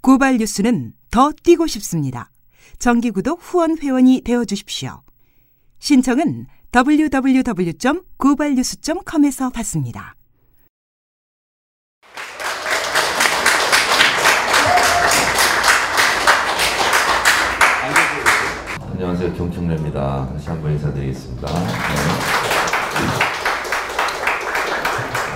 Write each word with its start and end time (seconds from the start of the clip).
고발 0.00 0.38
뉴스는 0.38 0.92
더 1.10 1.32
뛰고 1.32 1.66
싶습니다. 1.66 2.30
정기구독 2.78 3.40
후원 3.42 3.76
회원이 3.76 4.22
되어 4.24 4.44
주십시오. 4.44 5.02
신청은 5.80 6.46
www.고발뉴스.com에서 6.74 9.50
받습니다. 9.50 10.14
안녕하세요. 18.80 19.34
경청래입니다. 19.34 20.30
다시 20.32 20.48
한번 20.48 20.72
인사드리겠습니다. 20.72 21.52
네. 21.52 23.35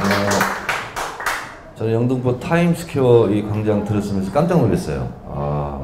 어, 0.01 1.77
저는 1.77 1.93
영등포 1.93 2.41
타임스퀘어 2.41 3.29
이 3.31 3.43
광장 3.43 3.85
들어오면서 3.85 4.33
깜짝 4.33 4.61
놀랐어요. 4.61 5.13
아, 5.27 5.81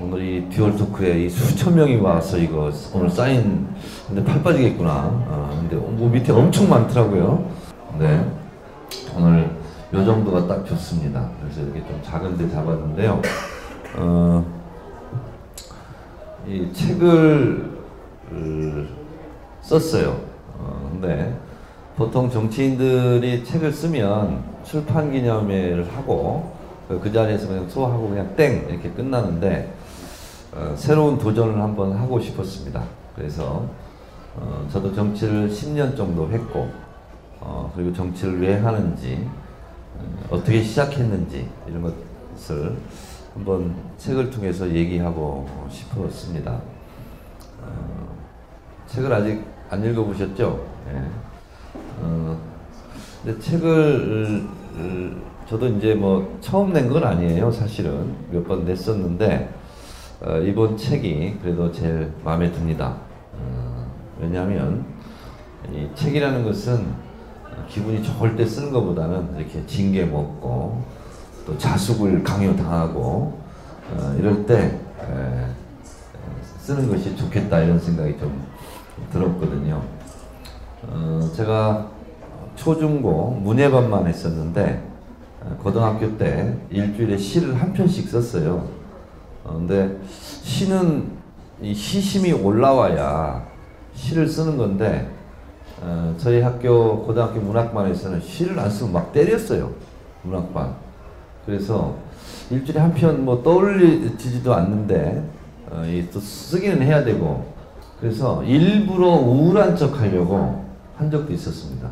오늘 0.00 0.22
이 0.22 0.48
dual 0.48 0.76
talk에 0.76 1.24
이 1.24 1.28
수천 1.28 1.74
명이 1.74 1.96
와서 1.96 2.38
이거 2.38 2.70
오늘 2.94 3.10
사인 3.10 3.68
근데 4.08 4.24
팔 4.24 4.42
빠지겠구나. 4.42 4.90
아, 4.90 5.56
근데 5.60 5.76
뭐 5.76 6.08
밑에 6.08 6.32
엄청 6.32 6.68
많더라고요. 6.70 7.50
네. 7.98 8.26
오늘 9.14 9.50
요 9.92 10.04
정도가 10.04 10.46
딱 10.46 10.64
좋습니다. 10.66 11.28
그래서 11.40 11.60
이렇게 11.60 11.80
좀 11.86 12.00
작은 12.02 12.38
데 12.38 12.50
잡았는데요. 12.50 13.20
어, 13.96 14.44
이 16.46 16.72
책을 16.72 17.70
썼어요. 19.60 20.18
어, 20.58 20.88
근데 20.90 21.36
보통 21.96 22.30
정치인들이 22.30 23.44
책을 23.44 23.72
쓰면 23.72 24.42
출판 24.64 25.12
기념회를 25.12 25.94
하고 25.94 26.52
그, 26.88 26.98
그 26.98 27.12
자리에서 27.12 27.48
그냥 27.48 27.68
소화하고 27.68 28.08
그냥 28.08 28.34
땡 28.34 28.66
이렇게 28.68 28.90
끝나는데 28.90 29.72
어, 30.54 30.74
새로운 30.76 31.18
도전을 31.18 31.60
한번 31.60 31.92
하고 31.92 32.18
싶었습니다. 32.18 32.82
그래서 33.14 33.66
어, 34.36 34.66
저도 34.70 34.94
정치를 34.94 35.50
10년 35.50 35.96
정도 35.96 36.30
했고 36.30 36.70
어, 37.40 37.70
그리고 37.74 37.92
정치를 37.92 38.40
왜 38.40 38.58
하는지 38.58 39.28
어, 39.98 40.34
어떻게 40.36 40.62
시작했는지 40.62 41.46
이런 41.68 41.94
것을 42.34 42.76
한번 43.34 43.74
책을 43.98 44.30
통해서 44.30 44.68
얘기하고 44.68 45.46
싶었습니다. 45.70 46.52
어, 47.62 48.16
책을 48.86 49.12
아직 49.12 49.44
안 49.68 49.84
읽어보셨죠? 49.84 50.66
네. 50.86 51.31
어, 52.02 52.38
근데 53.24 53.38
책을 53.40 54.46
저도 55.48 55.68
이제 55.68 55.94
뭐 55.94 56.36
처음 56.40 56.72
낸 56.72 56.88
건 56.88 57.04
아니에요, 57.04 57.50
사실은 57.50 58.14
몇 58.30 58.44
번 58.46 58.64
냈었는데 58.64 59.52
어, 60.20 60.38
이번 60.38 60.76
책이 60.76 61.38
그래도 61.42 61.70
제일 61.72 62.12
마음에 62.24 62.50
듭니다. 62.52 62.96
어, 63.34 63.86
왜냐하면 64.20 64.84
이 65.72 65.88
책이라는 65.94 66.44
것은 66.44 66.86
기분이 67.68 68.02
좋을 68.02 68.34
때 68.36 68.44
쓰는 68.46 68.72
것보다는 68.72 69.36
이렇게 69.36 69.64
징계 69.66 70.04
먹고 70.04 70.82
또 71.46 71.58
자숙을 71.58 72.22
강요당하고 72.22 73.38
어, 73.90 74.16
이럴 74.18 74.46
때 74.46 74.78
에, 75.00 75.46
쓰는 76.60 76.88
것이 76.88 77.16
좋겠다 77.16 77.60
이런 77.60 77.78
생각이 77.78 78.16
좀 78.18 78.46
들었거든요. 79.12 79.82
어, 80.88 81.30
제가 81.34 81.88
초중고 82.56 83.38
문예반만 83.42 84.06
했었는데 84.06 84.82
어, 85.42 85.56
고등학교 85.62 86.16
때 86.18 86.54
일주일에 86.70 87.16
시를 87.16 87.60
한 87.60 87.72
편씩 87.72 88.08
썼어요. 88.08 88.66
어, 89.44 89.54
근데 89.54 89.96
시는 90.42 91.10
이 91.60 91.74
시심이 91.74 92.32
올라와야 92.32 93.46
시를 93.94 94.26
쓰는 94.26 94.56
건데 94.56 95.08
어, 95.80 96.14
저희 96.18 96.40
학교 96.40 97.02
고등학교 97.02 97.40
문학반에서는 97.40 98.20
시를 98.20 98.58
안 98.58 98.70
쓰고 98.70 98.90
막 98.90 99.12
때렸어요. 99.12 99.70
문학반. 100.22 100.74
그래서 101.46 101.96
일주일에 102.50 102.80
한 102.80 102.94
편 102.94 103.24
뭐 103.24 103.42
떠올리지도 103.42 104.54
않는데 104.54 105.24
어, 105.70 105.82
또 106.12 106.20
쓰기는 106.20 106.82
해야 106.82 107.02
되고 107.02 107.44
그래서 108.00 108.42
일부러 108.44 109.08
우울한 109.08 109.76
척 109.76 110.00
하려고 110.00 110.61
한 111.02 111.10
적도 111.10 111.32
있었습니다. 111.32 111.90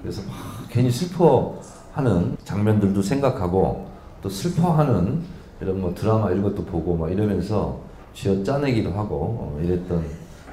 그래서 0.00 0.22
막 0.22 0.68
괜히 0.70 0.88
슬퍼하는 0.88 2.36
장면들도 2.44 3.02
생각하고 3.02 3.88
또 4.22 4.28
슬퍼하는 4.28 5.20
이런 5.60 5.80
뭐 5.80 5.92
드라마 5.92 6.30
이런 6.30 6.44
것도 6.44 6.64
보고 6.64 6.96
막 6.96 7.10
이러면서 7.10 7.80
쥐어 8.14 8.44
짜내기도 8.44 8.92
하고 8.92 9.16
어, 9.16 9.60
이랬던 9.60 9.98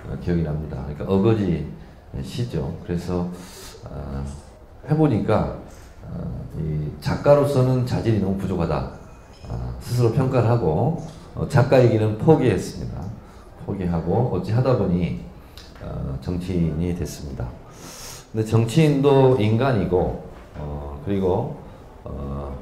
어, 0.10 0.18
기억이 0.22 0.42
납니다. 0.42 0.78
그러니까 0.88 1.06
어거지 1.06 1.68
시죠. 2.24 2.76
그래서 2.84 3.30
어, 3.86 4.26
해보니까 4.90 5.60
어, 6.10 6.46
이 6.58 6.90
작가로서는 7.00 7.86
자질이 7.86 8.20
너무 8.20 8.38
부족하다. 8.38 8.92
어, 9.50 9.76
스스로 9.82 10.12
평가를 10.14 10.50
하고 10.50 11.06
어, 11.36 11.48
작가이기는 11.48 12.18
포기했습니다. 12.18 13.04
포기하고 13.68 14.32
어찌 14.34 14.52
하다 14.52 14.78
보니 14.78 15.24
정치인이 16.22 16.96
됐습니다. 16.96 17.63
근데 18.34 18.46
정치인도 18.48 19.38
인간이고 19.40 20.24
그리고 21.06 21.56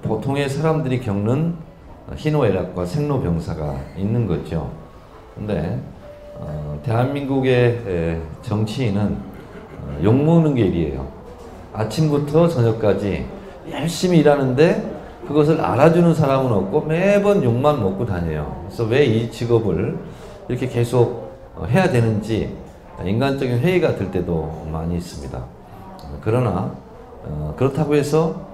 보통의 0.01 0.49
사람들이 0.49 0.99
겪는 0.99 1.55
희노애락과 2.15 2.85
생로병사가 2.85 3.75
있는 3.97 4.27
거죠. 4.27 4.69
근데 5.33 5.79
대한민국의 6.83 8.19
정치인은 8.41 9.17
욕먹는 10.03 10.55
게 10.55 10.63
일이에요. 10.65 11.07
아침부터 11.73 12.49
저녁까지 12.49 13.25
열심히 13.71 14.19
일하는데 14.19 14.99
그것을 15.25 15.61
알아주는 15.61 16.13
사람은 16.13 16.51
없고 16.51 16.81
매번 16.81 17.41
욕만 17.43 17.81
먹고 17.81 18.05
다녀요. 18.05 18.63
그래서 18.65 18.83
왜 18.83 19.05
이 19.05 19.31
직업을 19.31 19.97
이렇게 20.49 20.67
계속 20.67 21.31
어, 21.55 21.65
해야 21.65 21.89
되는지 21.89 22.53
인간적인 23.05 23.59
회의가 23.59 23.95
들 23.95 24.11
때도 24.11 24.67
많이 24.71 24.97
있습니다. 24.97 25.41
그러나 26.21 26.73
어, 27.23 27.53
그렇다고 27.57 27.95
해서 27.95 28.47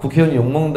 국회의원 0.00 0.34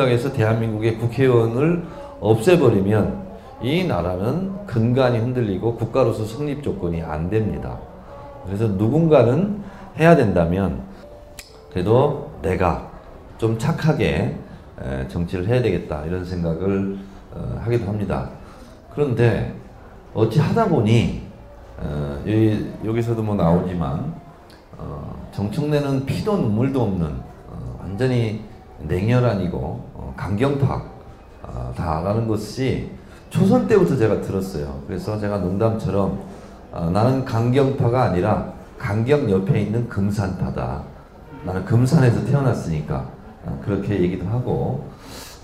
해서 0.08 0.32
대한민국의 0.32 0.98
국회의원을 0.98 1.84
없애버리면 2.20 3.24
이 3.62 3.86
나라는 3.86 4.66
근간이 4.66 5.20
흔들리고 5.20 5.76
국가로서 5.76 6.26
성립 6.26 6.62
조건이 6.64 7.02
안 7.02 7.30
됩니다. 7.30 7.78
그래서 8.46 8.68
누군가는 8.68 9.62
해야 10.00 10.16
된다면 10.16 10.82
그래도 11.72 12.32
내가 12.42 12.92
좀 13.38 13.58
착하게 13.58 14.38
정치를 15.08 15.48
해야 15.48 15.62
되겠다 15.62 16.06
이런 16.06 16.26
생각을 16.26 16.98
어, 17.34 17.62
하기도 17.64 17.88
합니다. 17.88 18.30
그런데 18.94 19.56
어찌 20.14 20.40
하다 20.40 20.68
보니 20.68 21.24
어, 21.78 22.24
여기서도 22.86 23.24
뭐 23.24 23.36
나오지만 23.36 24.14
어, 24.78 25.13
정청래는 25.44 26.06
피도 26.06 26.38
눈물도 26.38 26.82
없는 26.82 27.22
완전히 27.80 28.46
냉혈한이고 28.80 30.14
강경파다라는 30.16 32.28
것이 32.28 32.92
초선 33.30 33.68
때부터 33.68 33.98
제가 33.98 34.22
들었어요. 34.22 34.82
그래서 34.88 35.20
제가 35.20 35.40
농담처럼 35.40 36.22
나는 36.72 37.26
강경파가 37.26 38.04
아니라 38.04 38.54
강경 38.78 39.30
옆에 39.30 39.60
있는 39.62 39.90
금산파다. 39.90 40.84
나는 41.44 41.66
금산에서 41.66 42.24
태어났으니까 42.26 43.06
어, 43.46 43.62
그렇게 43.66 44.00
얘기도 44.02 44.26
하고 44.28 44.88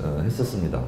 어, 0.02 0.22
했었습니다. 0.24 0.80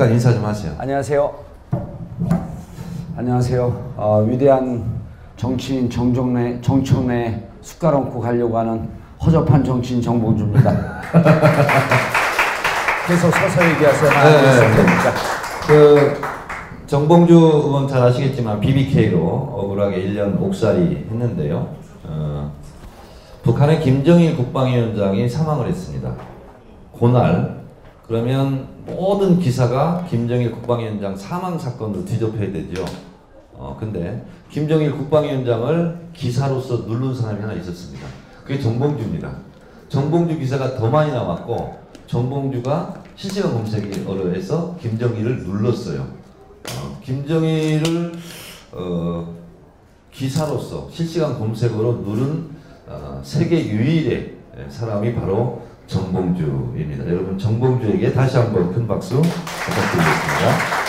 잠깐 0.00 0.14
인사 0.14 0.32
좀 0.32 0.42
하세요. 0.46 0.72
안녕하세요. 0.78 1.30
안녕하세요. 3.18 3.92
어, 3.98 4.24
위대한 4.26 4.82
정치인 5.36 5.90
정종래, 5.90 6.58
정청래 6.62 7.46
숟가락 7.60 8.06
얹고 8.06 8.18
가려고 8.18 8.56
하는 8.56 8.88
허접한 9.22 9.62
정치인 9.62 10.00
정봉주입니다. 10.00 11.02
계속 13.08 13.30
서서 13.30 13.70
얘기하세요. 13.72 14.10
네, 14.10 14.42
네, 14.42 14.70
네. 14.70 14.84
그 15.66 16.18
정봉주 16.86 17.34
의원 17.34 17.86
잘 17.86 18.00
아시겠지만 18.00 18.58
BBK로 18.58 19.18
억울하게 19.54 20.02
1년 20.02 20.40
옥살이 20.40 21.08
했는데요. 21.10 21.74
어, 22.04 22.50
북한의 23.42 23.80
김정일 23.80 24.34
국방위원장이 24.34 25.28
사망을 25.28 25.68
했습니다. 25.68 26.10
그날 26.98 27.59
그러면 28.10 28.66
모든 28.86 29.38
기사가 29.38 30.04
김정일 30.10 30.50
국방위원장 30.50 31.14
사망 31.14 31.56
사건으로 31.56 32.04
뒤덮여야 32.04 32.52
되죠. 32.52 32.84
어, 33.52 33.76
근데 33.78 34.26
김정일 34.50 34.90
국방위원장을 34.96 36.08
기사로서 36.12 36.78
누른 36.88 37.14
사람이 37.14 37.40
하나 37.40 37.52
있었습니다. 37.52 38.08
그게 38.42 38.58
정봉주입니다. 38.58 39.30
정봉주 39.88 40.40
기사가 40.40 40.74
더 40.74 40.90
많이 40.90 41.12
나왔고 41.12 41.78
정봉주가 42.08 43.00
실시간 43.14 43.52
검색어로 43.52 44.34
해서 44.34 44.76
김정일을 44.80 45.44
눌렀어요. 45.44 46.00
어, 46.00 46.98
김정일을 47.04 48.12
어, 48.72 49.36
기사로서 50.12 50.88
실시간 50.90 51.38
검색어로 51.38 52.02
누른 52.04 52.50
어, 52.88 53.20
세계 53.22 53.68
유일의 53.68 54.34
사람이 54.68 55.14
바로 55.14 55.69
정봉주입니다. 55.90 57.06
여러분 57.08 57.36
정봉주에게 57.36 58.12
다시 58.12 58.36
한번 58.36 58.72
큰 58.72 58.86
박수 58.86 59.20
부탁드리겠습니다. 59.20 60.80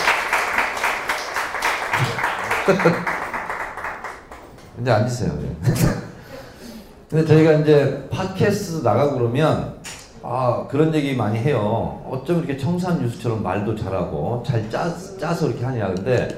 이제 4.80 4.90
앉으세요. 4.90 5.32
네. 5.40 5.56
근데 7.10 7.26
저희가 7.26 7.52
이제 7.54 8.08
팟캐스트 8.10 8.84
나가고 8.84 9.18
그러면 9.18 9.74
아 10.22 10.68
그런 10.70 10.94
얘기 10.94 11.16
많이 11.16 11.36
해요. 11.36 12.00
어쩜 12.08 12.38
이렇게 12.38 12.56
청산 12.56 13.02
뉴스처럼 13.02 13.42
말도 13.42 13.74
잘하고 13.74 14.44
잘 14.46 14.70
짜, 14.70 14.88
짜서 15.18 15.48
이렇게 15.48 15.64
하냐. 15.64 15.94
근데 15.94 16.28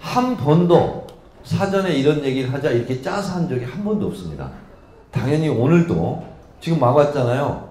한 0.00 0.36
번도 0.36 1.06
사전에 1.44 1.94
이런 1.94 2.24
얘기를 2.24 2.52
하자 2.52 2.70
이렇게 2.70 3.00
짜서 3.00 3.34
한 3.34 3.48
적이 3.48 3.64
한 3.64 3.84
번도 3.84 4.08
없습니다. 4.08 4.50
당연히 5.12 5.48
오늘도 5.48 6.24
지금 6.60 6.80
막 6.80 6.96
왔잖아요. 6.96 7.67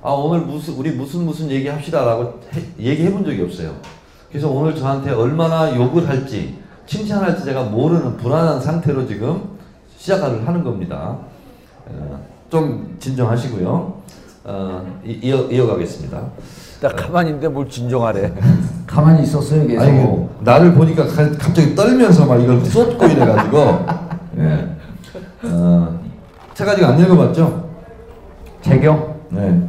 아 0.00 0.10
오늘 0.10 0.40
무슨 0.40 0.74
우리 0.74 0.92
무슨 0.92 1.24
무슨 1.24 1.50
얘기 1.50 1.66
합시다라고 1.68 2.40
얘기해 2.78 3.12
본 3.12 3.24
적이 3.24 3.42
없어요. 3.42 3.72
그래서 4.28 4.48
오늘 4.48 4.74
저한테 4.74 5.10
얼마나 5.10 5.74
욕을 5.74 6.08
할지 6.08 6.58
칭찬할지 6.86 7.44
제가 7.44 7.64
모르는 7.64 8.16
불안한 8.16 8.60
상태로 8.60 9.06
지금 9.06 9.42
시작을 9.96 10.46
하는 10.46 10.62
겁니다. 10.62 11.18
어, 11.86 12.20
좀 12.48 12.96
진정하시고요. 13.00 13.94
어, 14.44 15.00
이 15.04 15.32
어, 15.32 15.48
이어가겠습니다. 15.50 16.20
나 16.80 16.88
가만히 16.90 17.30
있는데 17.30 17.48
뭘 17.48 17.68
진정하래. 17.68 18.32
가만히 18.86 19.24
있었어요 19.24 19.66
계속. 19.66 19.82
아이고, 19.82 20.30
나를 20.40 20.74
보니까 20.74 21.06
가, 21.06 21.28
갑자기 21.32 21.74
떨면서 21.74 22.24
막 22.24 22.40
이걸 22.40 22.64
쏟고 22.64 23.04
이래가지고. 23.04 23.86
예. 24.38 24.76
어, 25.42 26.00
책 26.54 26.68
아직 26.68 26.84
안 26.84 26.98
읽어봤죠? 26.98 27.68
재경? 28.62 29.16
네. 29.30 29.68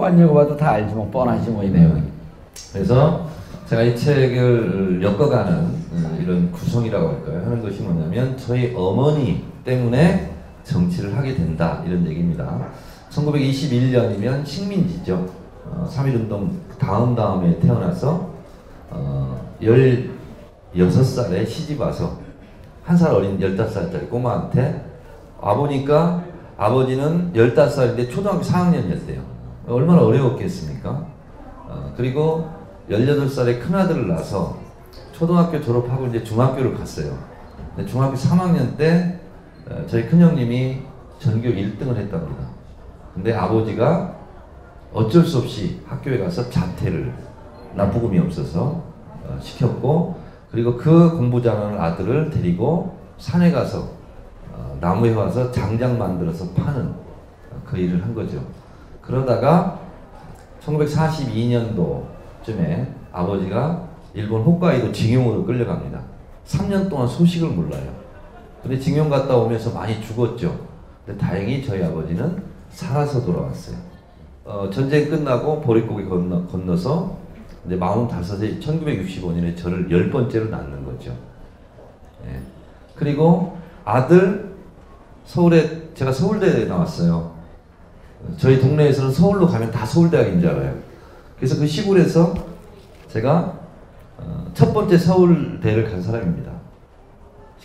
뭐 0.00 0.06
안 0.08 0.18
읽어봐도 0.18 0.56
다 0.56 0.70
알지 0.72 0.94
뭐 0.94 1.10
뻔하지 1.10 1.50
뭐 1.50 1.62
이 1.62 1.68
내용이. 1.70 2.02
그래서 2.72 3.26
제가 3.66 3.82
이 3.82 3.94
책을 3.94 5.00
엮어가는 5.02 5.52
어, 5.92 6.18
이런 6.20 6.50
구성이라고 6.52 7.08
할까요? 7.08 7.42
하는 7.44 7.62
것이 7.62 7.82
뭐냐면 7.82 8.36
저희 8.38 8.74
어머니 8.74 9.44
때문에 9.64 10.30
정치를 10.64 11.16
하게 11.16 11.34
된다 11.34 11.82
이런 11.86 12.06
얘기입니다. 12.06 12.58
1921년이면 13.10 14.46
식민지죠. 14.46 15.26
어, 15.66 15.88
3.1운동 15.92 16.48
다음 16.78 17.14
다음에 17.14 17.58
태어나서 17.60 18.30
어, 18.90 19.40
16살에 19.62 21.46
시집 21.46 21.80
와서 21.80 22.18
한 22.84 22.96
살 22.96 23.12
어린 23.12 23.38
15살짜리 23.38 24.08
꼬마한테 24.08 24.82
와보니까 25.40 26.24
아버지는 26.56 27.32
15살인데 27.34 28.10
초등학교 28.10 28.40
4학년이었대요. 28.42 29.29
얼마나 29.66 30.02
어려웠겠습니까? 30.02 31.06
어, 31.68 31.94
그리고 31.96 32.48
18살에 32.90 33.60
큰아들을 33.60 34.08
낳아서 34.08 34.58
초등학교 35.12 35.60
졸업하고 35.60 36.06
이제 36.06 36.24
중학교를 36.24 36.76
갔어요. 36.76 37.16
중학교 37.86 38.14
3학년 38.14 38.76
때 38.76 39.20
어, 39.68 39.84
저희 39.86 40.06
큰형님이 40.06 40.82
전교 41.18 41.48
1등을 41.48 41.96
했답니다. 41.96 42.48
근데 43.14 43.34
아버지가 43.34 44.16
어쩔 44.92 45.24
수 45.24 45.38
없이 45.38 45.80
학교에 45.86 46.18
가서 46.18 46.48
자퇴를 46.50 47.12
납부금이 47.74 48.18
없어서 48.18 48.82
어, 49.24 49.38
시켰고 49.40 50.18
그리고 50.50 50.76
그 50.76 51.16
공부 51.16 51.40
잘하는 51.40 51.78
아들을 51.78 52.30
데리고 52.30 52.98
산에 53.18 53.52
가서 53.52 53.90
어, 54.52 54.78
나무에 54.80 55.14
와서 55.14 55.52
장작 55.52 55.96
만들어서 55.96 56.50
파는 56.54 56.86
어, 56.86 57.62
그 57.64 57.76
일을 57.76 58.02
한 58.02 58.14
거죠. 58.14 58.42
그러다가 59.10 59.78
1942년도쯤에 60.64 62.86
아버지가 63.10 63.88
일본 64.14 64.42
홋카이도 64.42 64.92
징용으로 64.92 65.44
끌려갑니다. 65.44 66.00
3년 66.46 66.88
동안 66.88 67.08
소식을 67.08 67.48
몰라요. 67.48 67.92
근데 68.62 68.78
징용 68.78 69.10
갔다 69.10 69.36
오면서 69.36 69.72
많이 69.72 70.00
죽었죠. 70.00 70.56
근데 71.04 71.18
다행히 71.18 71.64
저희 71.64 71.82
아버지는 71.82 72.40
살아서 72.70 73.24
돌아왔어요. 73.24 73.76
어, 74.44 74.70
전쟁 74.70 75.10
끝나고 75.10 75.60
보릿고개 75.60 76.04
건너, 76.04 76.46
건너서 76.46 77.18
이제 77.66 77.76
45세 77.76 78.62
1965년에 78.62 79.56
저를 79.56 79.90
열 79.90 80.08
번째로 80.10 80.50
낳는 80.50 80.84
거죠. 80.84 81.10
예. 82.26 82.40
그리고 82.94 83.58
아들 83.84 84.54
서울에 85.24 85.92
제가 85.94 86.12
서울대에 86.12 86.66
나왔어요. 86.66 87.39
저희 88.36 88.60
동네에서는 88.60 89.10
서울로 89.12 89.46
가면 89.46 89.70
다 89.70 89.84
서울대학인 89.84 90.40
줄 90.40 90.50
알아요. 90.50 90.74
그래서 91.36 91.58
그 91.58 91.66
시골에서 91.66 92.34
제가 93.08 93.58
어, 94.18 94.50
첫 94.54 94.72
번째 94.72 94.98
서울대를 94.98 95.90
간 95.90 96.02
사람입니다. 96.02 96.52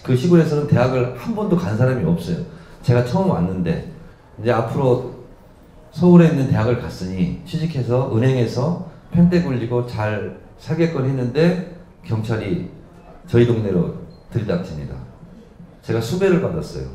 그 0.04 0.16
시골에서는 0.16 0.68
대학을 0.68 1.18
한 1.18 1.36
번도 1.36 1.58
간 1.58 1.78
사람이 1.78 2.06
없어요. 2.06 2.38
제가 2.82 3.06
처음 3.06 3.30
왔는데 3.30 3.92
이제 4.40 4.52
앞으로 4.52 5.16
서울에 5.92 6.28
있는 6.28 6.48
대학을 6.50 6.82
갔으니 6.82 7.42
취직해서 7.46 8.16
은행에서 8.16 8.90
펜대 9.12 9.42
굴리고 9.42 9.88
잘 9.88 10.38
살겠건 10.58 11.06
했는데 11.06 11.78
경찰이 12.04 12.70
저희 13.28 13.48
동네로 13.48 13.96
들이닥칩니다. 14.32 14.96
제가 15.82 16.02
수배를 16.02 16.42
받았어요. 16.42 16.86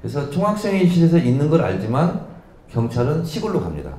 그래서 0.00 0.30
총학생회실에서 0.30 1.18
있는 1.18 1.50
걸 1.50 1.62
알지만 1.62 2.31
경찰은 2.72 3.24
시골로 3.24 3.60
갑니다. 3.60 3.94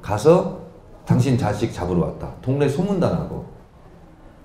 가서 0.00 0.60
당신 1.04 1.36
자식 1.36 1.72
잡으러 1.72 2.06
왔다. 2.06 2.32
동네 2.40 2.68
소문다 2.68 3.10
나고. 3.10 3.46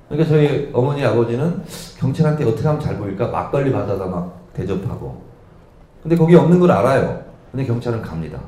그러니까 0.10 0.30
저희 0.30 0.70
어머니 0.74 1.04
아버지는 1.04 1.64
경찰한테 1.98 2.44
어떻게 2.44 2.68
하면 2.68 2.82
잘 2.82 2.98
보일까 2.98 3.30
막걸리 3.30 3.72
받아다 3.72 4.06
막 4.06 4.52
대접하고. 4.54 5.24
근데 6.04 6.16
거기 6.16 6.36
없는 6.36 6.60
걸 6.60 6.72
알아요. 6.72 7.24
근데 7.52 7.66
경찰은 7.66 8.02
갑니다. 8.02 8.40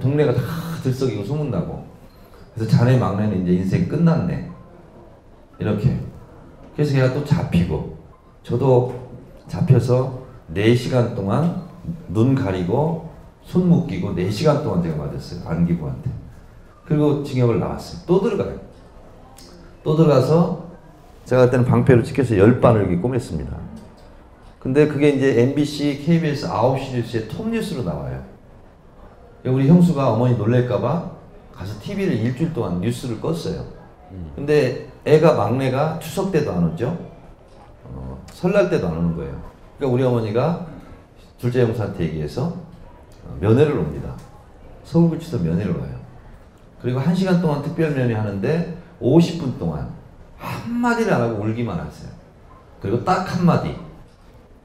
동네가 0.00 0.32
다 0.32 0.40
들썩이고 0.82 1.24
소문나고. 1.24 1.84
그래서 2.54 2.70
자네 2.70 2.98
막내는 2.98 3.42
이제 3.42 3.52
인생 3.52 3.88
끝났네. 3.88 4.50
이렇게. 5.58 6.00
그래서 6.74 6.94
걔가 6.94 7.12
또 7.12 7.24
잡히고. 7.24 7.98
저도 8.42 8.94
잡혀서 9.46 10.22
4시간 10.54 11.14
동안 11.14 11.62
눈 12.08 12.34
가리고 12.34 13.07
손 13.48 13.66
묶이고 13.68 14.14
4시간 14.14 14.62
동안 14.62 14.82
제가 14.82 14.96
맞았어요. 14.96 15.48
안기부한테. 15.48 16.10
그리고 16.84 17.22
징역을 17.24 17.58
나왔어요. 17.58 18.02
또 18.06 18.20
들어가요. 18.20 18.60
또 19.82 19.96
들어가서 19.96 20.68
제가 21.24 21.46
그때는 21.46 21.64
방패로 21.64 22.02
찍혀서 22.02 22.36
열반을 22.36 22.82
이렇게 22.82 23.00
꼬맸습니다. 23.00 23.56
근데 24.58 24.86
그게 24.86 25.10
이제 25.10 25.42
MBC, 25.42 26.02
KBS 26.04 26.46
9시 26.46 26.94
뉴스에 26.94 27.28
톱 27.28 27.48
뉴스로 27.48 27.84
나와요. 27.84 28.22
우리 29.46 29.66
형수가 29.66 30.12
어머니 30.12 30.36
놀랄까봐 30.36 31.10
가서 31.54 31.80
TV를 31.80 32.14
일주일 32.14 32.52
동안 32.52 32.80
뉴스를 32.80 33.18
껐어요. 33.18 33.64
근데 34.34 34.88
애가 35.06 35.34
막내가 35.34 35.98
추석 36.00 36.32
때도 36.32 36.52
안 36.52 36.72
오죠. 36.72 36.98
어, 37.84 38.22
설날 38.30 38.68
때도 38.68 38.88
안 38.88 38.98
오는 38.98 39.16
거예요. 39.16 39.40
그러니까 39.78 39.94
우리 39.94 40.02
어머니가 40.02 40.66
둘째 41.38 41.62
형수한테 41.62 42.04
얘기해서 42.04 42.67
면회를 43.40 43.78
옵니다. 43.78 44.14
서울구치소 44.84 45.40
면회를 45.40 45.74
와요. 45.76 45.98
그리고 46.80 47.00
한 47.00 47.14
시간 47.14 47.40
동안 47.40 47.62
특별 47.62 47.92
면회 47.92 48.14
하는데 48.14 48.78
50분 49.00 49.58
동안 49.58 49.90
한마디를 50.36 51.12
안 51.12 51.22
하고 51.22 51.42
울기만 51.42 51.78
하세요. 51.78 52.10
그리고 52.80 53.04
딱 53.04 53.34
한마디. 53.36 53.76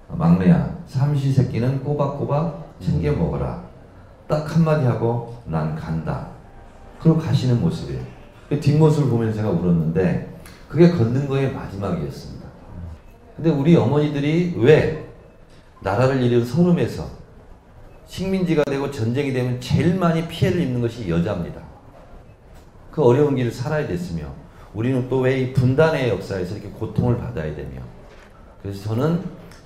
막내야, 0.08 0.78
삼시 0.86 1.34
세끼는 1.34 1.84
꼬박꼬박 1.84 2.76
챙겨 2.80 3.12
먹어라. 3.14 3.64
딱 4.28 4.56
한마디 4.56 4.86
하고 4.86 5.42
난 5.46 5.76
간다. 5.76 6.28
그리고 7.00 7.18
가시는 7.18 7.60
모습이에요. 7.62 8.02
그 8.50 8.60
뒷모습을 8.60 9.10
보면서 9.10 9.38
제가 9.38 9.50
울었는데 9.50 10.40
그게 10.70 10.92
걷는 10.92 11.28
거의 11.28 11.52
마지막이었습니다. 11.52 12.48
근데 13.36 13.50
우리 13.50 13.76
어머니들이 13.76 14.56
왜 14.58 15.10
나라를 15.82 16.22
잃은 16.22 16.46
서름에서 16.46 17.23
식민지가 18.14 18.66
되고 18.66 18.92
전쟁이 18.92 19.34
되면 19.34 19.60
제일 19.60 19.96
많이 19.96 20.28
피해를 20.28 20.62
입는 20.62 20.82
것이 20.82 21.10
여자입니다. 21.10 21.60
그 22.92 23.02
어려운 23.04 23.36
길을 23.36 23.52
살아야 23.52 23.88
됐으며 23.88 24.28
우리는 24.76 25.10
또 25.10 25.22
왜 25.22 25.40
이 25.42 25.52
분단의 25.54 26.10
역사에서 26.10 26.54
이렇게 26.58 26.70
고통을 26.70 27.18
받아야 27.18 27.56
되며 27.56 27.82
그래서 28.62 28.84
저는 28.84 29.24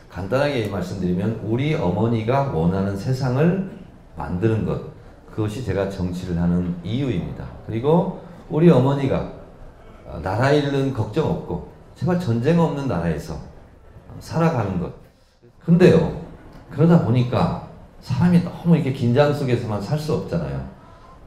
간단하게 0.09 0.69
말씀드리면 0.69 1.41
우리 1.43 1.75
어머니가 1.75 2.51
원하는 2.53 2.95
세상을 2.95 3.69
만드는 4.15 4.65
것 4.65 4.81
그것이 5.29 5.65
제가 5.65 5.89
정치를 5.89 6.41
하는 6.41 6.73
이유입니다. 6.85 7.45
그리고 7.65 8.21
우리 8.49 8.69
어머니가 8.69 9.29
어, 10.05 10.21
나라 10.23 10.51
잃는 10.51 10.93
걱정 10.93 11.29
없고 11.29 11.69
제발 11.95 12.17
전쟁 12.17 12.61
없는 12.61 12.87
나라에서 12.87 13.37
살아가는 14.21 14.79
것. 14.79 14.93
근데요 15.65 16.21
그러다 16.71 17.03
보니까 17.03 17.66
사람이 18.07 18.41
너무 18.43 18.75
이렇게 18.75 18.93
긴장 18.93 19.33
속에서만 19.33 19.81
살 19.81 19.99
수 19.99 20.13
없잖아요. 20.13 20.65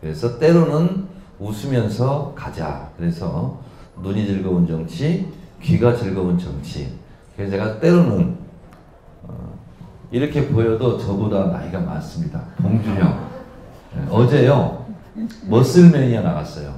그래서 0.00 0.38
때로는 0.38 1.06
웃으면서 1.38 2.32
가자. 2.34 2.88
그래서 2.96 3.60
눈이 4.02 4.26
즐거운 4.26 4.66
정치, 4.66 5.28
귀가 5.62 5.94
즐거운 5.94 6.38
정치. 6.38 6.98
그래서 7.36 7.50
제가 7.52 7.80
때로는 7.80 8.34
어, 9.24 9.58
이렇게 10.10 10.48
보여도 10.48 10.98
저보다 10.98 11.48
나이가 11.48 11.80
많습니다. 11.80 12.40
봉준형. 12.56 13.28
네, 13.96 14.06
어제요 14.10 14.86
머슬매니아 15.48 16.22
나갔어요. 16.22 16.74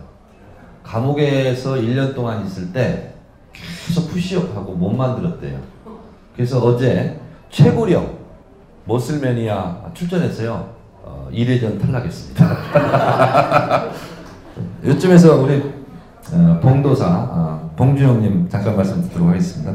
감옥에서 0.83 1.75
1년 1.75 2.13
동안 2.15 2.45
있을 2.45 2.73
때 2.73 3.15
계속 3.53 4.09
푸시업하고 4.11 4.73
못 4.75 4.91
만들었대요. 4.91 5.61
그래서 6.35 6.59
어제 6.59 7.21
최고령 7.51 8.22
머슬매니아 8.97 9.91
출전했어요. 9.95 10.69
어, 11.03 11.29
1회전 11.33 11.81
탈락했습니다. 11.81 12.45
이쯤에서 14.85 15.41
우리 15.41 15.73
어, 16.33 16.61
봉도사 16.63 17.07
어, 17.09 17.71
봉준영님 17.75 18.51
잠깐 18.51 18.77
말씀 18.77 19.01
듣도록 19.03 19.29
하겠습니다. 19.29 19.73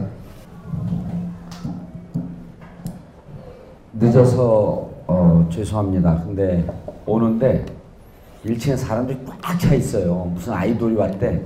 늦어서 3.93 4.87
어, 5.07 5.49
죄송합니다. 5.51 6.21
근데 6.23 6.67
오는데 7.07 7.65
1층에 8.45 8.77
사람들이 8.77 9.17
꽉 9.41 9.59
차 9.59 9.73
있어요. 9.73 10.29
무슨 10.31 10.53
아이돌이 10.53 10.95
왔대. 10.95 11.41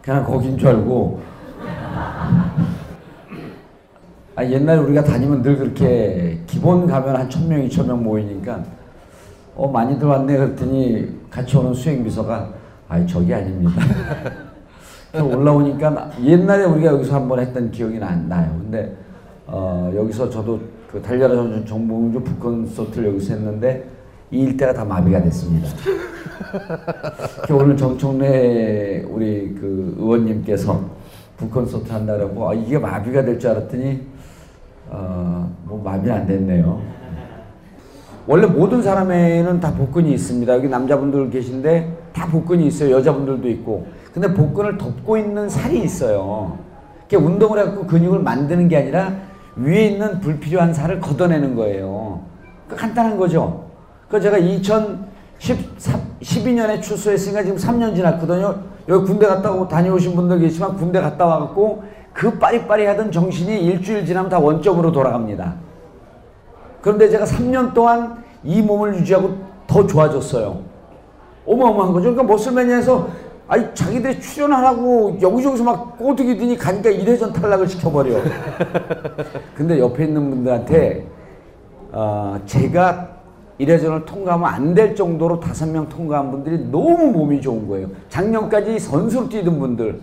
그냥 0.00 0.24
거긴 0.24 0.56
줄 0.56 0.68
알고. 0.68 1.20
아, 4.36 4.44
옛날에 4.44 4.78
우리가 4.80 5.02
다니면 5.02 5.40
늘 5.42 5.56
그렇게 5.56 6.38
기본 6.46 6.86
가면 6.86 7.16
한 7.16 7.30
천명 7.30 7.62
이천 7.64 7.86
명 7.86 8.04
모이니까 8.04 8.62
어 9.56 9.66
많이들 9.68 10.06
왔네 10.06 10.36
그랬더니 10.36 11.08
같이 11.30 11.56
오는 11.56 11.72
수행 11.72 12.04
비서가 12.04 12.50
아이 12.86 13.06
저기 13.06 13.32
아닙니다. 13.32 13.72
올라오니까 15.18 16.10
옛날에 16.22 16.64
우리가 16.64 16.92
여기서 16.92 17.14
한번 17.14 17.38
했던 17.40 17.70
기억이 17.70 17.98
나, 17.98 18.14
나요. 18.14 18.54
근데 18.62 18.94
어, 19.46 19.90
여기서 19.96 20.28
저도 20.28 20.60
그 20.92 21.00
달려라 21.00 21.34
전 21.34 21.64
정봉주 21.64 22.20
북콘서트를 22.20 23.08
여기서 23.08 23.34
했는데 23.34 23.88
이 24.30 24.40
일대가 24.40 24.74
다 24.74 24.84
마비가 24.84 25.22
됐습니다. 25.22 25.68
오늘 27.50 27.74
정청래 27.78 29.02
우리 29.08 29.54
그 29.58 29.96
의원님께서 29.98 30.78
북콘서트 31.38 31.90
한다라고 31.90 32.50
아, 32.50 32.52
이게 32.54 32.78
마비가 32.78 33.24
될 33.24 33.38
줄 33.38 33.50
알았더니 33.50 34.15
어, 34.88 35.50
뭐 35.64 35.82
마비 35.82 36.10
안 36.10 36.26
됐네요. 36.26 36.82
원래 38.26 38.46
모든 38.46 38.82
사람에는 38.82 39.60
다 39.60 39.72
복근이 39.74 40.12
있습니다. 40.12 40.52
여기 40.52 40.68
남자분들 40.68 41.30
계신데 41.30 42.10
다 42.12 42.26
복근이 42.26 42.66
있어요. 42.66 42.96
여자분들도 42.96 43.48
있고. 43.50 43.86
근데 44.12 44.34
복근을 44.34 44.76
덮고 44.78 45.16
있는 45.16 45.48
살이 45.48 45.80
있어요. 45.82 46.58
그게 47.02 47.16
운동을 47.16 47.60
해갖고 47.60 47.86
근육을 47.86 48.18
만드는 48.20 48.66
게 48.68 48.78
아니라 48.78 49.12
위에 49.56 49.86
있는 49.86 50.20
불필요한 50.20 50.74
살을 50.74 51.00
걷어내는 51.00 51.54
거예요. 51.54 52.20
그 52.68 52.74
간단한 52.74 53.16
거죠. 53.16 53.66
그 54.08 54.20
제가 54.20 54.38
2012년에 54.38 56.82
출소했으니까 56.82 57.44
지금 57.44 57.56
3년 57.56 57.94
지났거든요. 57.94 58.56
여기 58.88 59.06
군대 59.06 59.26
갔다 59.26 59.52
오고 59.52 59.68
다녀오신 59.68 60.16
분들 60.16 60.40
계시지만 60.40 60.76
군대 60.76 61.00
갔다 61.00 61.26
와갖고 61.26 61.84
그 62.16 62.38
빠리빠리하던 62.38 63.12
정신이 63.12 63.62
일주일 63.66 64.06
지나면 64.06 64.30
다 64.30 64.38
원점으로 64.38 64.90
돌아갑니다. 64.90 65.54
그런데 66.80 67.10
제가 67.10 67.26
3년 67.26 67.74
동안 67.74 68.24
이 68.42 68.62
몸을 68.62 68.94
유지하고 68.96 69.34
더 69.66 69.86
좋아졌어요. 69.86 70.60
어마어마한 71.46 71.92
거죠. 71.92 72.10
그러니까 72.14 72.22
머슬매니아에서 72.22 73.08
아니 73.48 73.66
자기들이 73.74 74.20
출연하라고 74.20 75.18
여기저기서 75.20 75.62
막 75.62 75.98
꼬드기 75.98 76.36
드니 76.38 76.56
가니까 76.56 76.90
1회전 76.90 77.32
탈락을 77.34 77.68
시켜버려. 77.68 78.16
근데 79.54 79.78
옆에 79.78 80.04
있는 80.04 80.30
분들한테 80.30 81.06
어, 81.92 82.40
제가 82.46 83.08
1회전을 83.60 84.04
통과하면 84.06 84.48
안 84.48 84.74
될 84.74 84.94
정도로 84.94 85.38
다섯 85.40 85.68
명 85.68 85.88
통과한 85.88 86.30
분들이 86.30 86.58
너무 86.70 87.10
몸이 87.12 87.40
좋은 87.40 87.68
거예요. 87.68 87.88
작년까지 88.08 88.78
선수로 88.78 89.28
뛰던 89.28 89.58
분들. 89.58 90.00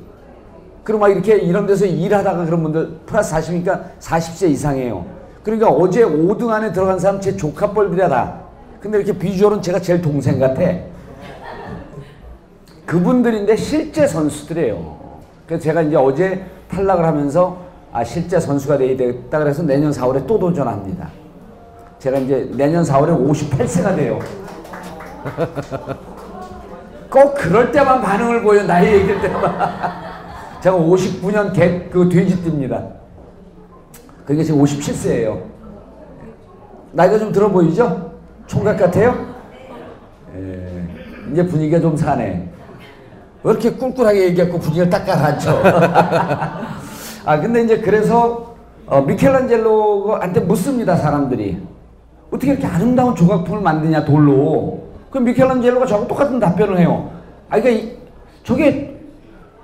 그리고 0.83 0.99
막 0.99 1.09
이렇게 1.09 1.35
이런 1.37 1.65
데서 1.65 1.85
일하다가 1.85 2.45
그런 2.45 2.63
분들 2.63 2.99
플러스 3.05 3.33
40이니까 3.35 3.83
40세 3.99 4.49
이상이에요. 4.49 5.05
그러니까 5.43 5.69
어제 5.69 6.03
5등 6.03 6.49
안에 6.49 6.71
들어간 6.71 6.99
사람 6.99 7.21
제 7.21 7.35
조카뻘들이야 7.35 8.09
다. 8.09 8.39
근데 8.79 8.97
이렇게 8.97 9.17
비주얼은 9.17 9.61
제가 9.61 9.79
제일 9.79 10.01
동생 10.01 10.39
같아. 10.39 10.61
그분들인데 12.85 13.55
실제 13.55 14.05
선수들이에요. 14.05 15.03
그래서 15.47 15.63
제가 15.63 15.81
이제 15.83 15.95
어제 15.95 16.45
탈락을 16.69 17.05
하면서 17.05 17.57
아 17.93 18.03
실제 18.03 18.39
선수가 18.39 18.77
돼야 18.77 18.97
되겠다 18.97 19.39
그래서 19.39 19.63
내년 19.63 19.91
4월에 19.91 20.27
또 20.27 20.37
도전합니다. 20.37 21.09
제가 21.99 22.17
이제 22.17 22.49
내년 22.53 22.83
4월에 22.83 23.17
58세가 23.29 23.95
돼요. 23.95 24.19
꼭 27.09 27.35
그럴 27.35 27.71
때만 27.71 28.01
반응을 28.01 28.41
보여 28.41 28.63
나이 28.63 28.93
얘기할 28.93 29.21
때만. 29.21 30.12
제가 30.63 30.77
59년 30.77 31.51
개, 31.51 31.89
그 31.89 32.07
돼지띠입니다. 32.07 32.81
그게 34.25 34.41
지금 34.45 34.63
57세예요. 34.63 35.41
나이가 36.93 37.19
좀 37.19 37.33
들어 37.33 37.49
보이죠? 37.49 38.13
총각 38.47 38.77
같아요? 38.77 39.13
예, 40.33 40.87
이제 41.33 41.45
분위기가 41.45 41.81
좀 41.81 41.97
사네. 41.97 42.49
왜 43.43 43.51
이렇게 43.51 43.71
꿀꿀하게 43.71 44.23
얘기하고 44.27 44.57
분위기를 44.57 44.89
딱 44.89 45.03
가라앉혀? 45.03 45.51
아, 47.25 47.41
근데 47.41 47.63
이제 47.63 47.81
그래서 47.81 48.55
어, 48.85 49.01
미켈란젤로한테 49.01 50.39
묻습니다, 50.41 50.95
사람들이. 50.95 51.61
어떻게 52.31 52.53
이렇게 52.53 52.65
아름다운 52.65 53.13
조각품을 53.13 53.59
만드냐, 53.59 54.05
돌로. 54.05 54.81
그럼 55.09 55.25
미켈란젤로가 55.25 55.87
저하고 55.87 56.07
똑같은 56.07 56.39
답변을 56.39 56.77
해요. 56.77 57.11
아, 57.49 57.59
그러니까 57.59 57.83
이, 57.83 57.97
저게 58.45 58.92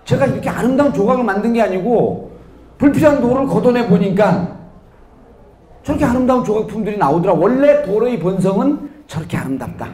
제가 0.05 0.25
이렇게 0.25 0.49
아름다운 0.49 0.93
조각을 0.93 1.23
만든 1.23 1.53
게 1.53 1.61
아니고 1.61 2.31
불필요한 2.77 3.21
돌을 3.21 3.47
걷어내 3.47 3.87
보니까 3.87 4.57
저렇게 5.83 6.05
아름다운 6.05 6.43
조각품들이 6.43 6.97
나오더라. 6.97 7.33
원래 7.33 7.83
돌의 7.83 8.19
본성은 8.19 8.89
저렇게 9.07 9.37
아름답다. 9.37 9.87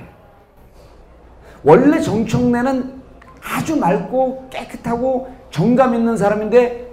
원래 1.63 1.99
정청래는 1.99 3.01
아주 3.41 3.75
맑고 3.77 4.47
깨끗하고 4.49 5.29
정감 5.51 5.95
있는 5.95 6.17
사람인데 6.17 6.85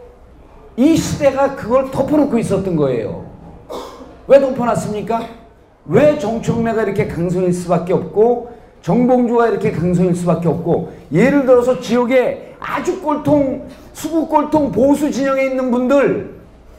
이 0.76 0.97
시대가 0.97 1.54
그걸 1.54 1.90
덮어놓고 1.90 2.38
있었던 2.38 2.76
거예요. 2.76 3.26
왜 4.26 4.40
덮어놨습니까? 4.40 5.26
왜 5.87 6.19
정청래가 6.19 6.85
이렇게 6.85 7.07
강성일 7.09 7.52
수밖에 7.52 7.92
없고 7.92 8.51
정봉주가 8.82 9.48
이렇게 9.48 9.70
강성일 9.72 10.14
수밖에 10.14 10.48
없고 10.48 10.92
예를 11.12 11.46
들어서 11.46 11.80
지역에 11.80 12.56
아주 12.60 13.00
꼴통 13.00 13.68
수구 13.92 14.26
꼴통 14.28 14.72
보수 14.72 15.10
진영에 15.10 15.44
있는 15.44 15.70
분들 15.70 16.34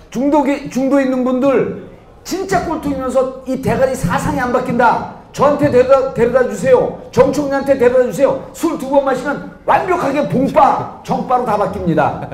중도에 0.09 0.69
중도에 0.69 1.03
있는 1.03 1.23
분들 1.23 1.87
진짜 2.23 2.65
꼴통이면서 2.65 3.43
이 3.47 3.61
대가리 3.61 3.95
사상이 3.95 4.39
안 4.39 4.53
바뀐다. 4.53 5.23
저한테 5.33 5.71
데려다, 5.71 6.13
데려다 6.13 6.47
주세요. 6.47 7.01
정청래한테 7.11 7.77
데려다 7.77 8.03
주세요. 8.03 8.47
술 8.53 8.77
두 8.77 8.89
번 8.89 9.03
마시면 9.03 9.51
완벽하게 9.65 10.29
봉빠, 10.29 11.01
정빠로 11.03 11.43
다 11.43 11.57
바뀝니다. 11.57 12.29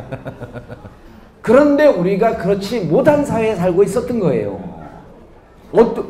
그런데 1.41 1.88
우리가 1.88 2.35
그렇지 2.38 2.81
못한 2.81 3.23
사회에 3.25 3.55
살고 3.55 3.83
있었던 3.83 4.19
거예요. 4.19 4.59
어떠, 5.71 6.03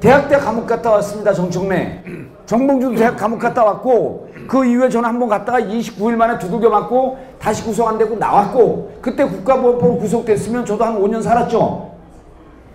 대학 0.00 0.28
때 0.28 0.36
감옥 0.36 0.66
갔다 0.66 0.90
왔습니다. 0.90 1.32
정청래. 1.32 2.02
정봉주도 2.46 2.96
대학 2.96 3.16
감옥 3.16 3.38
갔다 3.38 3.64
왔고 3.64 4.28
그 4.46 4.64
이후에 4.66 4.88
저는 4.90 5.08
한 5.08 5.18
번 5.18 5.28
갔다가 5.28 5.60
29일 5.60 6.16
만에 6.16 6.38
두들겨 6.38 6.68
맞고 6.68 7.16
다시 7.38 7.64
구속 7.64 7.88
안 7.88 7.96
되고 7.96 8.14
나왔고 8.16 8.98
그때 9.00 9.24
국가보안법으로 9.24 9.96
구속됐으면 9.98 10.66
저도 10.66 10.84
한 10.84 11.00
5년 11.00 11.22
살았죠. 11.22 11.92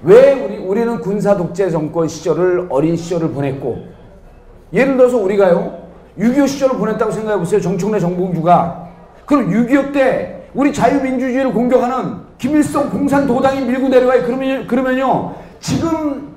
왜 0.01 0.33
우리, 0.33 0.57
우리는 0.57 0.99
군사 0.99 1.35
독재 1.37 1.69
정권 1.69 2.07
시절을 2.07 2.67
어린 2.69 2.95
시절을 2.95 3.31
보냈고 3.31 3.77
예를 4.73 4.97
들어서 4.97 5.17
우리가요 5.17 5.77
6.25 6.17 6.47
시절을 6.47 6.77
보냈다고 6.77 7.11
생각해 7.11 7.37
보세요. 7.37 7.61
정청래 7.61 7.99
정봉주가. 7.99 8.87
그럼 9.25 9.49
6.25 9.51 9.93
때 9.93 10.43
우리 10.53 10.73
자유민주주의를 10.73 11.53
공격하는 11.53 12.15
김일성 12.39 12.89
공산도당이 12.89 13.61
밀고 13.61 13.89
내려와요. 13.89 14.23
그러면, 14.23 14.65
그러면요. 14.67 15.35
지금 15.59 16.35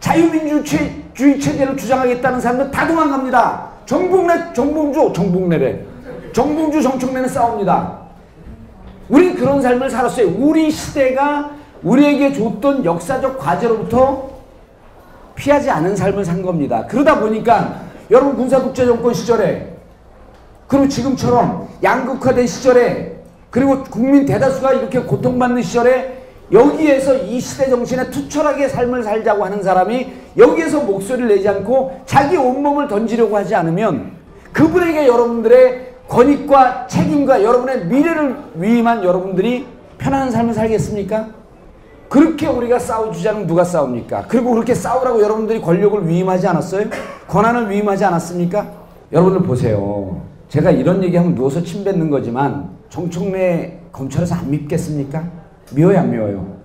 자유민주주의 0.00 1.02
체제를 1.18 1.76
주장하겠다는 1.76 2.40
사람들 2.40 2.70
다 2.70 2.86
도망갑니다. 2.86 3.68
정봉래, 3.86 4.52
정봉주, 4.52 5.12
정봉래래. 5.14 5.80
정봉주, 6.32 6.80
정청래는 6.80 7.28
싸웁니다. 7.28 7.98
우린 9.08 9.34
그런 9.34 9.60
삶을 9.60 9.90
살았어요. 9.90 10.28
우리 10.36 10.70
시대가 10.70 11.50
우리에게 11.82 12.32
줬던 12.32 12.84
역사적 12.84 13.38
과제로부터 13.38 14.28
피하지 15.34 15.70
않은 15.70 15.96
삶을 15.96 16.24
산 16.24 16.42
겁니다. 16.42 16.86
그러다 16.86 17.18
보니까 17.18 17.80
여러분 18.10 18.36
군사독재정권 18.36 19.14
시절에 19.14 19.76
그리고 20.66 20.88
지금처럼 20.88 21.68
양극화된 21.82 22.46
시절에 22.46 23.16
그리고 23.50 23.82
국민 23.84 24.26
대다수가 24.26 24.72
이렇게 24.74 25.00
고통받는 25.00 25.62
시절에 25.62 26.17
여기에서 26.52 27.16
이 27.16 27.40
시대 27.40 27.68
정신에 27.68 28.10
투철하게 28.10 28.68
삶을 28.68 29.02
살자고 29.02 29.44
하는 29.44 29.62
사람이 29.62 30.06
여기에서 30.36 30.80
목소리를 30.80 31.28
내지 31.28 31.48
않고 31.48 32.02
자기 32.06 32.36
온몸을 32.36 32.88
던지려고 32.88 33.36
하지 33.36 33.54
않으면 33.54 34.12
그분에게 34.52 35.06
여러분들의 35.06 35.94
권익과 36.08 36.86
책임과 36.86 37.42
여러분의 37.44 37.86
미래를 37.86 38.36
위임한 38.54 39.04
여러분들이 39.04 39.66
편안한 39.98 40.30
삶을 40.30 40.54
살겠습니까? 40.54 41.28
그렇게 42.08 42.46
우리가 42.46 42.78
싸워주자는 42.78 43.46
누가 43.46 43.64
싸웁니까? 43.64 44.24
그리고 44.28 44.52
그렇게 44.52 44.74
싸우라고 44.74 45.20
여러분들이 45.20 45.60
권력을 45.60 46.08
위임하지 46.08 46.46
않았어요? 46.46 46.86
권한을 47.28 47.68
위임하지 47.68 48.06
않았습니까? 48.06 48.66
여러분들 49.12 49.42
보세요. 49.42 50.22
제가 50.48 50.70
이런 50.70 51.04
얘기하면 51.04 51.34
누워서 51.34 51.62
침 51.62 51.84
뱉는 51.84 52.08
거지만 52.08 52.70
정청래 52.88 53.80
검찰에서 53.92 54.34
안 54.36 54.50
밉겠습니까? 54.50 55.37
미워요 55.74 55.98
안 55.98 56.10
미워요? 56.10 56.58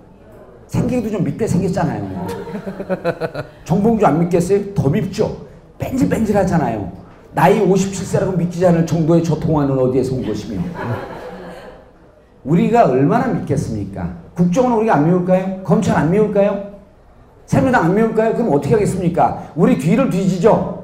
생기기도 0.68 1.12
좀 1.12 1.24
밉게 1.24 1.46
생겼잖아요. 1.46 2.28
정봉주 3.66 4.06
안 4.06 4.20
믿겠어요? 4.22 4.74
더 4.74 4.90
밉죠. 4.90 5.38
뺀질뺀질하잖아요. 5.78 6.92
나이 7.34 7.60
57세라고 7.60 8.38
믿지 8.38 8.66
않을 8.66 8.86
정도의 8.86 9.24
저 9.24 9.40
통화는 9.40 9.78
어디에서 9.78 10.16
온 10.16 10.26
것입니까? 10.26 10.80
우리가 12.44 12.86
얼마나 12.90 13.28
믿겠습니까? 13.28 14.14
국정은 14.36 14.78
우리가 14.78 14.96
안 14.96 15.06
미울까요? 15.08 15.62
검찰 15.64 15.96
안 15.96 16.12
미울까요? 16.12 16.74
새누리당 17.46 17.86
안 17.86 17.96
미울까요? 17.96 18.34
그럼 18.34 18.54
어떻게 18.54 18.74
하겠습니까? 18.74 19.52
우리 19.56 19.78
뒤를 19.78 20.10
뒤지죠. 20.10 20.84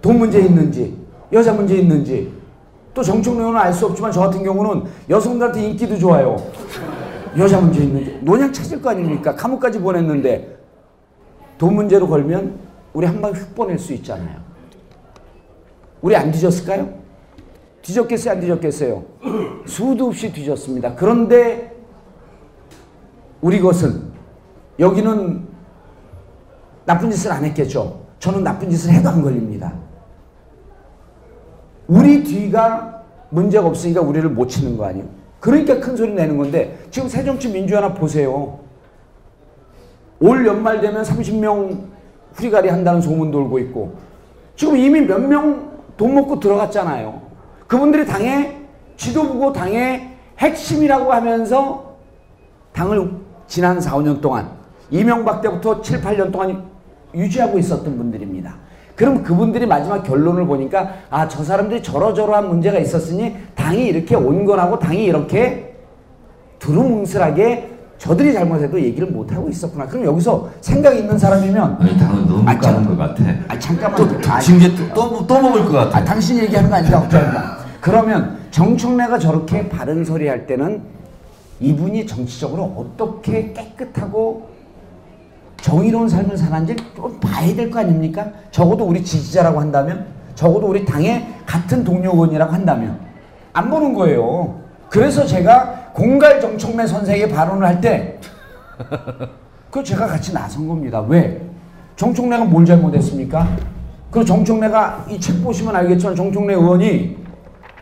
돈 0.00 0.18
문제 0.18 0.40
있는지, 0.40 0.96
여자 1.32 1.52
문제 1.52 1.76
있는지. 1.76 2.32
또 2.94 3.02
정청래는 3.02 3.56
알수 3.56 3.86
없지만 3.86 4.10
저 4.10 4.20
같은 4.20 4.42
경우는 4.42 4.84
여성들한테 5.10 5.62
인기도 5.62 5.98
좋아요. 5.98 6.36
여자 7.38 7.60
문제 7.60 7.82
있는지. 7.82 8.18
노냥 8.22 8.52
찾을 8.52 8.80
거 8.80 8.90
아닙니까? 8.90 9.34
감옥까지 9.34 9.80
보냈는데 9.80 10.56
돈 11.58 11.74
문제로 11.74 12.06
걸면 12.08 12.58
우리 12.92 13.06
한 13.06 13.20
방에 13.20 13.34
휙 13.34 13.54
보낼 13.54 13.78
수 13.78 13.92
있잖아요. 13.94 14.40
우리 16.00 16.16
안 16.16 16.30
뒤졌을까요? 16.30 16.88
뒤졌겠어요? 17.82 18.34
안 18.34 18.40
뒤졌겠어요? 18.40 19.04
수도 19.66 20.06
없이 20.06 20.32
뒤졌습니다. 20.32 20.94
그런데 20.94 21.74
우리 23.40 23.60
것은 23.60 24.02
여기는 24.78 25.46
나쁜 26.84 27.10
짓을 27.10 27.32
안 27.32 27.44
했겠죠. 27.44 28.06
저는 28.18 28.44
나쁜 28.44 28.70
짓을 28.70 28.92
해도 28.92 29.08
안 29.08 29.22
걸립니다. 29.22 29.72
우리 31.86 32.22
뒤가 32.24 33.02
문제가 33.30 33.66
없으니까 33.66 34.00
우리를 34.00 34.28
못 34.30 34.48
치는 34.48 34.76
거 34.76 34.86
아니에요? 34.86 35.06
그러니까 35.40 35.78
큰 35.80 35.96
소리 35.96 36.12
내는 36.12 36.36
건데 36.36 36.78
지금 36.90 37.08
새정치 37.08 37.48
민주연합 37.52 37.98
보세요. 37.98 38.60
올 40.20 40.46
연말 40.46 40.80
되면 40.80 41.02
30명 41.02 41.78
후리가리 42.34 42.68
한다는 42.68 43.00
소문 43.00 43.30
돌고 43.30 43.58
있고 43.60 43.94
지금 44.56 44.76
이미 44.76 45.00
몇 45.00 45.18
명 45.20 45.76
돈 45.96 46.14
먹고 46.14 46.38
들어갔잖아요. 46.40 47.22
그분들이 47.66 48.04
당의 48.06 48.54
지도부고 48.96 49.52
당의 49.52 50.16
핵심이라고 50.38 51.12
하면서 51.12 51.96
당을 52.72 53.12
지난 53.46 53.80
4, 53.80 53.96
5년 53.96 54.20
동안 54.20 54.50
이명박 54.90 55.40
때부터 55.40 55.80
7, 55.80 56.02
8년 56.02 56.30
동안 56.30 56.64
유지하고 57.14 57.58
있었던 57.58 57.96
분들입니다. 57.96 58.54
그럼 58.96 59.22
그분들이 59.22 59.66
마지막 59.66 60.02
결론을 60.02 60.46
보니까 60.46 60.88
아 61.10 61.28
저 61.28 61.44
사람들이 61.44 61.82
저러저러한 61.82 62.48
문제가 62.48 62.78
있었으니 62.78 63.36
당이 63.54 63.86
이렇게 63.86 64.14
온건하고 64.16 64.78
당이 64.78 65.04
이렇게 65.04 65.74
두루뭉술하게 66.58 67.72
저들이 67.98 68.32
잘못해도 68.32 68.80
얘기를 68.80 69.08
못 69.08 69.30
하고 69.32 69.48
있었구나. 69.48 69.86
그럼 69.86 70.04
여기서 70.06 70.48
생각 70.60 70.94
있는 70.96 71.18
사람이면 71.18 71.76
아니 71.80 71.96
당은 71.98 72.26
너무 72.26 72.40
아, 72.48 72.58
까는 72.58 72.84
참- 72.84 72.86
것 72.88 72.96
같아. 72.96 73.24
아 73.48 73.58
잠깐만 73.58 74.08
또 74.22 74.30
아, 74.30 74.40
징계 74.40 74.74
또, 74.94 75.26
또 75.26 75.40
먹을 75.40 75.64
것 75.64 75.72
같아. 75.72 75.98
아, 75.98 76.04
당신 76.04 76.38
얘기하는 76.38 76.70
거 76.70 76.76
걱정합니다. 77.00 77.56
그러면 77.80 78.38
정청래가 78.50 79.18
저렇게 79.18 79.68
바른 79.68 80.04
소리 80.04 80.28
할 80.28 80.46
때는 80.46 80.82
이분이 81.60 82.06
정치적으로 82.06 82.64
어떻게 82.76 83.52
깨끗하고 83.52 84.48
정의로운 85.70 86.08
삶을 86.08 86.36
사는지 86.36 86.76
좀 86.94 87.18
봐야 87.18 87.52
될 87.56 87.68
거 87.68 87.80
아닙니까? 87.80 88.24
적어도 88.52 88.84
우리 88.84 89.02
지지자라고 89.02 89.60
한다면, 89.60 90.06
적어도 90.36 90.68
우리 90.68 90.84
당의 90.84 91.26
같은 91.44 91.82
동료 91.82 92.12
의원이라고 92.12 92.52
한다면 92.52 93.00
안 93.52 93.68
보는 93.68 93.92
거예요. 93.92 94.60
그래서 94.88 95.26
제가 95.26 95.90
공갈 95.92 96.40
정청래 96.40 96.86
선생의 96.86 97.28
발언을 97.30 97.66
할 97.66 97.80
때, 97.80 98.20
그 99.72 99.82
제가 99.82 100.06
같이 100.06 100.32
나선 100.32 100.68
겁니다. 100.68 101.00
왜? 101.00 101.40
정청래가 101.96 102.44
뭘 102.44 102.64
잘못했습니까? 102.64 103.48
그 104.12 104.24
정청래가 104.24 105.06
이 105.10 105.18
책 105.18 105.42
보시면 105.42 105.74
알겠지만 105.74 106.14
정청래 106.14 106.54
의원이 106.54 107.16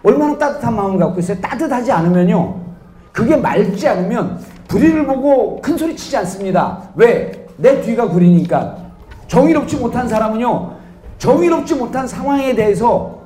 얼마나 0.03 0.39
따뜻한 0.39 0.75
마음을 0.75 0.99
갖고 0.99 1.21
있어요. 1.21 1.39
따뜻하지 1.39 1.93
않으면요. 1.93 2.61
그게 3.13 3.37
맑지 3.37 3.87
않으면 3.87 4.41
불의를 4.69 5.07
보고 5.07 5.61
큰 5.61 5.77
소리 5.77 5.95
치지 5.95 6.17
않습니다. 6.17 6.81
왜? 6.95 7.44
내 7.57 7.81
뒤가 7.81 8.09
구리니까. 8.09 8.77
정의롭지 9.29 9.77
못한 9.77 10.09
사람은요. 10.09 10.73
정의롭지 11.19 11.75
못한 11.77 12.07
상황에 12.07 12.55
대해서 12.55 13.21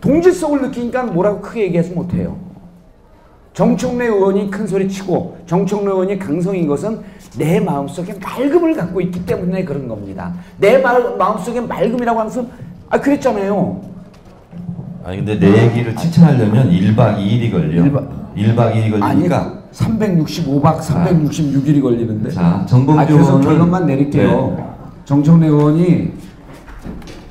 동질성을 0.00 0.62
느끼니까 0.62 1.04
뭐라고 1.04 1.40
크게 1.40 1.64
얘기하지 1.64 1.90
못해요. 1.92 2.36
정청래 3.52 4.06
의원이 4.06 4.50
큰 4.50 4.66
소리 4.66 4.88
치고 4.88 5.38
정청래 5.46 5.90
의원이 5.90 6.18
강성인 6.18 6.66
것은 6.66 7.00
내 7.36 7.60
마음속에 7.60 8.14
맑음을 8.14 8.74
갖고 8.74 9.00
있기 9.00 9.26
때문에 9.26 9.64
그런 9.64 9.88
겁니다. 9.88 10.32
내 10.58 10.78
마, 10.78 10.98
마음속에 10.98 11.60
맑음이라고 11.60 12.18
하는 12.18 12.30
것은 12.32 12.48
아 12.88 12.98
그랬잖아요. 13.00 13.80
아니 15.04 15.16
근데 15.18 15.38
내 15.38 15.64
얘기를 15.66 15.94
칭찬하려면 15.96 16.70
1박 16.70 17.18
2일이 17.18 17.50
걸려. 17.50 17.82
일박- 17.84 18.08
1박 18.36 18.72
2일이 18.74 19.02
아니 19.02 19.28
걸리니까 19.28 19.59
365박 19.72 20.78
366일이 20.80 21.82
걸리는데. 21.82 22.30
자, 22.30 22.64
정봉주 22.68 23.00
아, 23.00 23.06
그래서 23.06 23.38
의원은- 23.38 23.44
결론만 23.44 23.86
내릴게요. 23.86 24.54
네. 24.56 24.64
정청래 25.04 25.46
의원이 25.46 26.12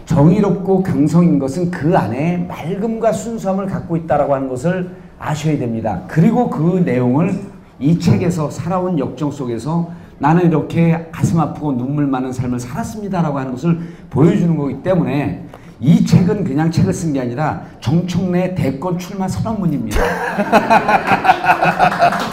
정의롭고 0.06 0.84
강성인 0.84 1.40
것은 1.40 1.70
그 1.72 1.96
안에 1.98 2.46
맑음과 2.48 3.12
순수함을 3.14 3.68
갖고 3.68 3.96
있다라고 3.96 4.34
하는 4.36 4.50
것을 4.50 4.90
아셔야 5.20 5.58
됩니다. 5.58 6.02
그리고 6.08 6.50
그 6.50 6.82
내용을 6.86 7.40
이 7.80 8.00
책에서 8.00 8.50
살아온 8.50 8.98
역정 8.98 9.32
속에서 9.32 9.92
나는 10.18 10.48
이렇게 10.48 11.08
가슴 11.12 11.40
아프고 11.40 11.74
눈물 11.74 12.08
많은 12.08 12.34
삶을 12.34 12.60
살았습니다라고 12.60 13.38
하는 13.40 13.52
것을 13.52 13.80
보여주는 14.10 14.58
거기 14.58 14.82
때문에 14.84 15.46
이 15.80 16.04
책은 16.06 16.44
그냥 16.44 16.70
책을 16.72 16.94
쓴 16.94 17.14
게 17.14 17.22
아니라 17.22 17.62
정청래 17.80 18.54
대권 18.56 18.98
출마 18.98 19.28
선언문입니다. 19.30 19.98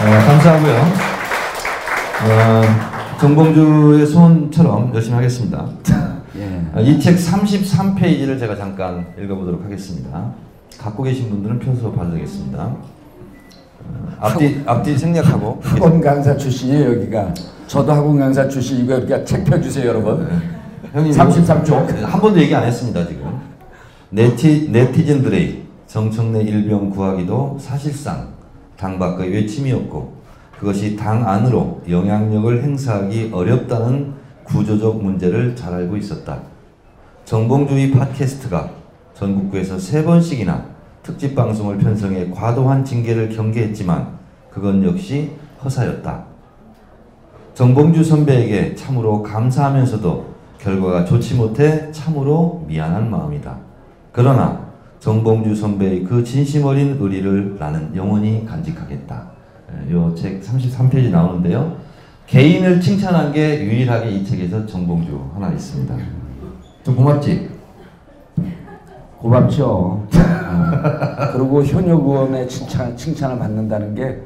어, 0.00 0.26
감사하고요. 0.26 0.74
어, 2.22 2.62
정봉주의 3.20 4.06
소원처럼 4.06 4.94
열심히 4.94 5.16
하겠습니다. 5.16 5.66
예. 6.38 6.82
이책 6.82 7.16
33페이지를 7.16 8.38
제가 8.38 8.56
잠깐 8.56 9.06
읽어보도록 9.22 9.62
하겠습니다. 9.62 10.32
갖고 10.78 11.02
계신 11.02 11.28
분들은 11.28 11.60
되겠습니다. 12.14 12.58
어, 12.64 14.16
앞뒤 14.20 14.62
앞뒤 14.64 14.96
생략하고 14.96 15.60
학원 15.62 16.00
강사 16.00 16.34
출신이에요 16.34 16.94
여기가. 16.94 17.34
저도 17.66 17.92
학원 17.92 18.18
강사 18.18 18.48
출신이고 18.48 18.90
여기가 18.90 19.24
책 19.24 19.44
펴주세요 19.44 19.86
여러분. 19.86 20.26
형님 20.94 21.12
33쪽. 21.12 21.86
네, 21.94 22.02
한 22.04 22.18
번도 22.20 22.40
얘기 22.40 22.54
안 22.54 22.64
했습니다 22.64 23.06
지금. 23.06 23.38
네티 24.08 24.70
네티즌들의 24.72 25.62
정청래 25.86 26.40
일병 26.40 26.88
구하기도 26.88 27.58
사실상 27.60 28.39
당 28.80 28.98
밖의 28.98 29.30
외침이었고 29.30 30.20
그것이 30.58 30.96
당 30.96 31.28
안으로 31.28 31.82
영향력을 31.86 32.62
행사하기 32.62 33.28
어렵다는 33.30 34.14
구조적 34.44 35.02
문제를 35.02 35.54
잘 35.54 35.74
알고 35.74 35.98
있었다. 35.98 36.40
정봉주의 37.26 37.90
팟캐스트가 37.90 38.70
전국구에서 39.12 39.78
세 39.78 40.02
번씩이나 40.02 40.64
특집 41.02 41.34
방송을 41.34 41.76
편성해 41.76 42.30
과도한 42.30 42.82
징계를 42.82 43.28
경계했지만 43.28 44.18
그건 44.50 44.82
역시 44.82 45.32
허사였다. 45.62 46.24
정봉주 47.52 48.02
선배에게 48.02 48.74
참으로 48.74 49.22
감사하면서도 49.22 50.30
결과가 50.58 51.04
좋지 51.04 51.34
못해 51.34 51.92
참으로 51.92 52.64
미안한 52.66 53.10
마음이다. 53.10 53.58
그러나 54.12 54.69
정봉주 55.00 55.54
선배의 55.54 56.04
그 56.04 56.22
진심 56.22 56.64
어린 56.66 56.96
의리를 57.00 57.56
나는 57.58 57.94
영원히 57.96 58.44
간직하겠다. 58.46 59.30
이 59.88 60.14
책 60.16 60.42
33페이지 60.42 61.10
나오는데요. 61.10 61.76
개인을 62.26 62.80
칭찬한 62.80 63.32
게 63.32 63.64
유일하게 63.64 64.10
이 64.10 64.24
책에서 64.24 64.66
정봉주 64.66 65.30
하나 65.34 65.50
있습니다. 65.52 65.96
좀 66.84 66.96
고맙지? 66.96 67.48
고맙죠. 69.18 69.66
어. 69.66 70.06
그리고 71.32 71.62
현역 71.64 72.00
의원의 72.06 72.48
칭찬, 72.48 72.96
칭찬을 72.96 73.38
받는다는 73.38 73.94
게 73.94 74.20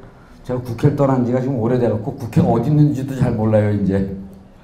제가 0.44 0.60
국회를 0.60 0.96
떠난 0.96 1.24
지가 1.24 1.40
지금 1.40 1.56
오래돼갖고 1.58 2.14
국회가 2.14 2.46
어디 2.48 2.70
있는지도 2.70 3.16
잘 3.16 3.32
몰라요, 3.32 3.72
이제. 3.72 4.14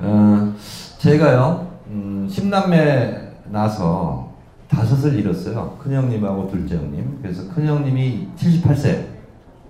어, 0.00 0.52
제가요, 0.98 1.66
음, 1.88 2.28
10남매 2.30 3.50
나서 3.50 4.29
다섯을 4.70 5.18
잃었어요. 5.18 5.76
큰형님하고 5.82 6.48
둘째 6.50 6.76
형님. 6.76 7.18
그래서 7.22 7.48
큰형님이 7.52 8.28
78세, 8.36 9.04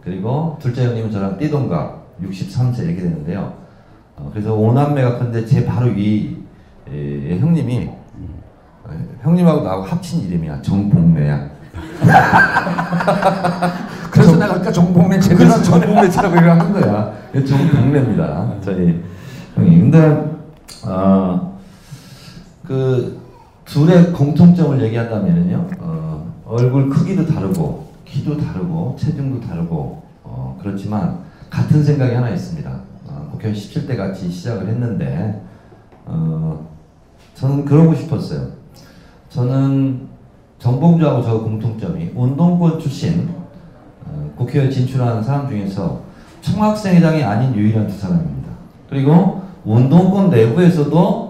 그리고 0.02 0.58
둘째 0.60 0.86
형님은 0.86 1.10
저랑 1.10 1.38
띠동갑 1.38 2.20
63세 2.22 2.80
이렇게 2.80 3.02
되는데요. 3.02 3.54
어, 4.16 4.28
그래서 4.32 4.54
5남매가 4.54 5.18
큰데 5.18 5.44
제 5.46 5.64
바로 5.64 5.86
위 5.90 6.36
에, 6.92 7.38
형님이 7.38 7.88
어, 8.84 8.90
형님하고 9.22 9.62
나하고 9.62 9.82
합친 9.84 10.20
이름이야. 10.22 10.60
정복래야. 10.62 11.50
그래서 14.10 14.32
내가 14.36 14.54
아까 14.56 14.70
제대로 15.20 15.38
그래서 15.38 15.62
정복래처럼 15.62 16.32
이렇게 16.32 16.48
한 16.48 16.72
거야. 16.72 17.12
정복래입니다. 17.32 18.54
저희 18.60 19.00
형이. 19.54 19.78
근데 19.80 20.30
어, 20.86 21.58
그 22.66 23.19
둘의 23.70 24.12
공통점을 24.12 24.83
얘기한다면요, 24.83 25.68
어, 25.78 26.35
얼굴 26.44 26.90
크기도 26.90 27.24
다르고 27.24 27.88
키도 28.04 28.37
다르고 28.37 28.96
체중도 28.98 29.46
다르고 29.46 30.02
어, 30.24 30.59
그렇지만 30.61 31.20
같은 31.48 31.83
생각이 31.83 32.12
하나 32.12 32.30
있습니다. 32.30 32.68
어, 33.06 33.28
국회 33.30 33.52
17대 33.52 33.96
같이 33.96 34.28
시작을 34.28 34.66
했는데 34.66 35.40
어, 36.04 36.66
저는 37.35 37.64
그러고 37.64 37.94
싶었어요. 37.94 38.48
저는 39.28 40.09
정봉주하고 40.59 41.22
저 41.22 41.38
공통점이 41.38 42.11
운동권 42.16 42.80
출신 42.80 43.28
어, 44.04 44.33
국회에 44.37 44.68
진출한 44.68 45.22
사람 45.22 45.48
중에서 45.48 46.02
총학생회장이 46.40 47.22
아닌 47.22 47.54
유일한 47.54 47.87
두 47.87 47.96
사람입니다. 47.96 48.50
그리고 48.88 49.42
운동권 49.64 50.30
내부에서도 50.30 51.29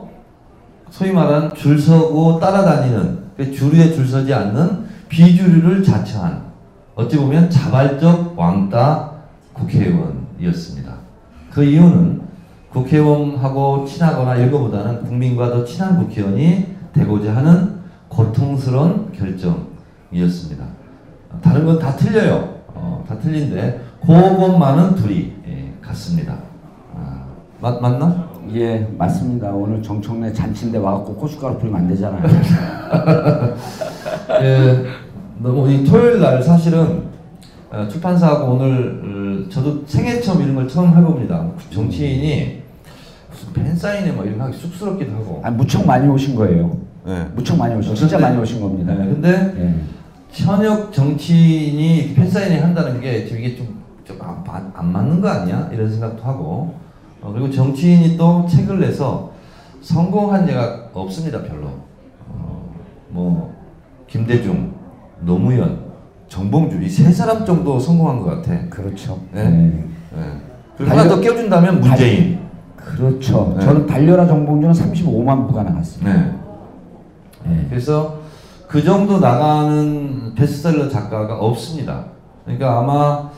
소위 0.90 1.12
말하는 1.12 1.54
줄 1.54 1.78
서고 1.78 2.38
따라다니는 2.38 3.18
그 3.36 3.50
주류에 3.52 3.92
줄 3.94 4.06
서지 4.06 4.32
않는 4.34 4.84
비주류를 5.08 5.82
자처한 5.82 6.42
어찌 6.94 7.16
보면 7.16 7.48
자발적 7.48 8.38
왕따 8.38 9.10
국회의원이었습니다. 9.54 10.92
그 11.50 11.64
이유는 11.64 12.20
국회의원하고 12.70 13.84
친하거나 13.84 14.36
이거보다는 14.36 15.02
국민과 15.04 15.50
더 15.50 15.64
친한 15.64 15.96
국회의원이 15.98 16.76
되고자 16.92 17.34
하는 17.36 17.80
고통스러운 18.08 19.10
결정이었습니다. 19.12 20.64
다른 21.42 21.64
건 21.66 21.78
다 21.78 21.96
틀려요. 21.96 22.60
어, 22.74 23.04
다 23.08 23.18
틀린데 23.18 23.80
그것만은 24.00 24.94
둘이 24.96 25.32
예, 25.46 25.72
같습니다. 25.80 26.36
아, 26.94 27.24
맞, 27.60 27.80
맞나? 27.80 28.29
예, 28.54 28.88
맞습니다. 28.98 29.50
오늘 29.50 29.82
정청래 29.82 30.32
잔치인데 30.32 30.78
와갖고 30.78 31.14
고춧가루 31.14 31.58
뿌리면 31.58 31.82
안 31.82 31.88
되잖아요. 31.88 32.22
예, 34.42 34.84
너무 35.38 35.70
이 35.70 35.84
토요일 35.84 36.20
날 36.20 36.42
사실은 36.42 37.10
어, 37.70 37.86
출판사하고 37.88 38.52
오늘 38.54 39.44
어, 39.46 39.48
저도 39.48 39.84
생애 39.86 40.20
처음 40.20 40.42
이런 40.42 40.54
걸 40.56 40.66
처음 40.66 40.96
해봅니다. 40.96 41.48
정치인이 41.70 42.62
무슨 43.30 43.52
팬사인회 43.52 44.12
뭐 44.12 44.24
이런 44.24 44.38
거 44.38 44.44
하기 44.44 44.56
쑥스럽기도 44.56 45.12
하고. 45.12 45.40
아, 45.44 45.50
무척 45.50 45.86
많이 45.86 46.08
오신 46.08 46.34
거예요. 46.34 46.76
네. 47.06 47.26
무척 47.34 47.56
많이 47.56 47.74
오신, 47.76 47.94
진짜 47.94 48.18
많이 48.18 48.36
오신 48.38 48.60
겁니다. 48.60 48.92
네, 48.94 49.04
근데 49.06 49.54
예. 49.58 49.74
현역 50.32 50.92
정치인이 50.92 52.14
팬사인회 52.14 52.58
한다는 52.58 53.00
게 53.00 53.24
지금 53.24 53.40
이게 53.42 53.56
좀, 53.56 53.80
좀안 54.04 54.42
안- 54.48 54.72
안 54.74 54.92
맞는 54.92 55.20
거 55.20 55.28
아니야? 55.28 55.70
이런 55.72 55.88
생각도 55.90 56.22
하고 56.24 56.74
어, 57.22 57.32
그리고 57.32 57.50
정치인이 57.50 58.16
또 58.16 58.46
책을 58.48 58.80
내서 58.80 59.32
성공한 59.82 60.48
예가 60.48 60.90
없습니다 60.92 61.42
별로 61.42 61.66
어, 62.28 62.74
뭐 63.08 63.54
김대중, 64.06 64.72
노무현, 65.20 65.90
정봉주 66.28 66.82
이 66.82 66.88
세 66.88 67.10
사람 67.12 67.44
정도 67.44 67.78
성공한 67.78 68.20
것 68.20 68.42
같아 68.42 68.68
그렇죠. 68.68 69.20
네. 69.32 69.48
네. 69.48 69.84
예. 70.16 70.22
그리고 70.76 70.90
하나 70.90 71.08
더 71.08 71.20
껴준다면 71.20 71.80
문재인 71.80 72.40
그렇죠. 72.76 73.54
네. 73.58 73.64
저는 73.64 73.86
달려라 73.86 74.26
정봉주는 74.26 74.74
35만 74.74 75.46
부가 75.46 75.62
나갔습니다. 75.62 76.12
네. 76.14 76.32
네. 77.44 77.66
그래서 77.68 78.20
그 78.66 78.82
정도 78.82 79.18
나가는 79.18 80.34
베스트셀러 80.34 80.88
작가가 80.88 81.36
없습니다. 81.38 82.04
그러니까 82.44 82.78
아마 82.78 83.30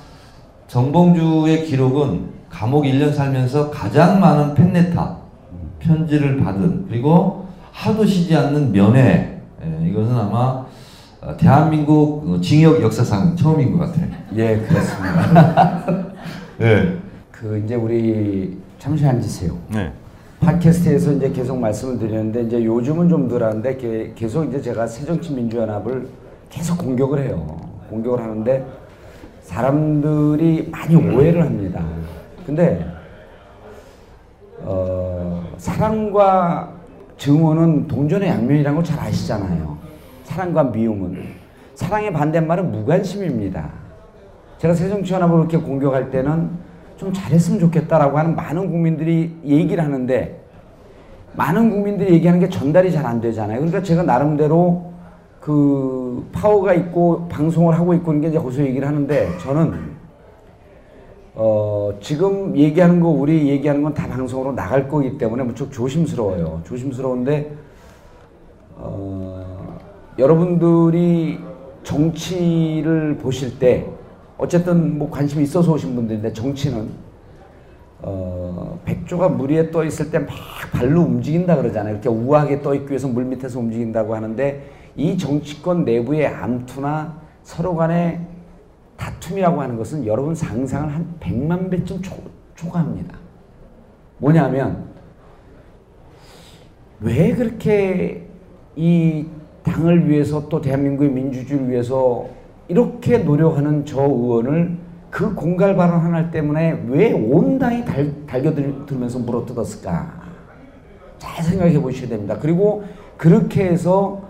정봉주의 0.69 1.65
기록은 1.67 2.32
감옥 2.53 2.85
1년 2.85 3.13
살면서 3.15 3.71
가장 3.71 4.21
많은 4.21 4.55
팬레타, 4.55 5.17
편지를 5.81 6.37
받은 6.37 6.87
그리고 6.89 7.47
하도 7.73 8.05
쉬지 8.05 8.37
않는 8.37 8.71
면회 8.71 9.41
예, 9.65 9.89
이것은 9.89 10.15
아마 10.15 10.65
어, 11.23 11.37
대한민국 11.39 12.25
어, 12.29 12.41
징역 12.41 12.81
역사상 12.83 13.35
처음인 13.35 13.73
것 13.73 13.79
같아요. 13.87 14.07
예, 14.37 14.59
그렇습니다. 14.59 16.13
네. 16.59 16.97
그 17.33 17.61
이제 17.65 17.75
우리 17.75 18.59
잠시 18.79 19.07
앉으세요. 19.07 19.57
네. 19.73 19.91
팟캐스트에서 20.41 21.13
이제 21.13 21.31
계속 21.31 21.59
말씀을 21.59 21.99
드리는데 21.99 22.43
이제 22.43 22.65
요즘은 22.65 23.09
좀 23.09 23.29
덜한데 23.29 23.77
게- 23.77 24.13
계속 24.15 24.45
이제 24.45 24.61
제가 24.61 24.87
새정치민주연합을 24.87 26.09
계속 26.51 26.77
공격을 26.79 27.21
해요. 27.21 27.61
공격을 27.89 28.21
하는데 28.21 28.67
사람들이 29.43 30.69
많이 30.71 30.97
오해를 30.97 31.43
합니다. 31.45 31.85
근데 32.47 32.85
어, 34.65 35.45
사랑과 35.57 36.73
증오는 37.17 37.87
동전의 37.89 38.29
양면이라는 38.29 38.75
걸 38.77 38.85
잘 38.85 38.99
아시잖아요. 39.01 39.77
사랑과 40.25 40.65
미움은 40.65 41.19
사랑의 41.75 42.13
반대말은 42.13 42.71
무관심입니다. 42.73 43.69
제가 44.59 44.75
새정치연합을 44.75 45.37
그렇게 45.39 45.59
공격할 45.59 46.11
때는 46.11 46.51
좀 46.97 47.13
잘했으면 47.13 47.59
좋겠다라고 47.61 48.17
하는 48.19 48.37
많은 48.37 48.71
국민들이 48.71 49.37
얘기를 49.45 49.83
하는데 49.83 50.41
많은 51.35 51.71
국민들이 51.71 52.15
얘기하는 52.15 52.41
게 52.41 52.49
전달이 52.49 52.93
잘 52.93 53.05
안 53.07 53.21
되잖아요. 53.21 53.57
그러니까 53.59 53.83
제가 53.83 54.03
나름대로 54.05 54.93
그 55.41 56.29
파워가 56.33 56.75
있고 56.75 57.27
방송을 57.29 57.75
하고 57.77 57.95
있고 57.95 58.15
이게 58.15 58.29
이제 58.29 58.39
거기서 58.39 58.63
얘기를 58.65 58.87
하는데 58.87 59.29
저는 59.39 59.73
어 61.35 61.93
지금 62.01 62.55
얘기하는 62.57 63.01
거 63.01 63.09
우리 63.09 63.49
얘기하는 63.49 63.83
건 63.83 63.95
다 63.95 64.07
방송으로 64.07 64.53
나갈 64.53 64.87
거기 64.89 65.17
때문에 65.17 65.43
무척 65.45 65.73
조심스러워요. 65.73 66.61
조심스러운데 66.65 67.53
어 68.77 69.79
여러분들이 70.19 71.39
정치를 71.85 73.17
보실 73.17 73.59
때 73.59 73.87
어쨌든 74.39 74.99
뭐 74.99 75.11
관심이 75.11 75.43
있어서 75.45 75.73
오신 75.73 75.95
분들인데 75.95 76.33
정치는 76.33 76.89
어, 78.05 78.81
백조가 78.85 79.29
물 79.29 79.53
위에 79.53 79.71
떠 79.71 79.85
있을 79.85 80.11
때 80.11 80.19
막 80.19 80.29
발로 80.73 81.03
움직인다 81.03 81.57
그러잖아요. 81.57 81.95
이렇게 81.95 82.09
우아하게 82.09 82.61
떠 82.61 82.75
있기 82.75 82.91
위해서 82.91 83.07
물 83.09 83.25
밑에서 83.25 83.61
움직인다고 83.61 84.15
하는데 84.15 84.69
이 84.97 85.17
정치권 85.17 85.85
내부의 85.85 86.27
암투나 86.27 87.17
서로 87.45 87.77
간의 87.77 88.21
다툼이라고 89.03 89.61
하는 89.61 89.77
것은 89.77 90.07
여러분 90.07 90.33
상상을 90.33 90.95
한 90.95 91.15
100만 91.19 91.69
배쯤 91.71 92.01
초, 92.03 92.15
초과합니다. 92.55 93.19
뭐냐면 94.19 94.85
왜 97.01 97.35
그렇게 97.35 98.29
이 98.77 99.27
당을 99.65 100.09
위해서 100.09 100.49
또 100.49 100.61
대한민국의 100.61 101.11
민주주의를 101.11 101.69
위해서 101.69 102.27
이렇게 102.69 103.19
노력하는 103.19 103.85
저 103.85 104.03
의원을 104.03 104.79
그 105.11 105.35
공갈 105.35 105.75
발언 105.75 106.01
하나 106.01 106.31
때문에 106.31 106.85
왜 106.87 107.13
온 107.13 107.59
당이 107.59 107.85
달, 107.85 108.27
달겨들면서 108.27 109.19
물어뜯었을까? 109.19 110.23
잘 111.19 111.45
생각해 111.45 111.81
보셔야 111.81 112.09
됩니다. 112.09 112.39
그리고 112.41 112.85
그렇게 113.17 113.65
해서 113.65 114.23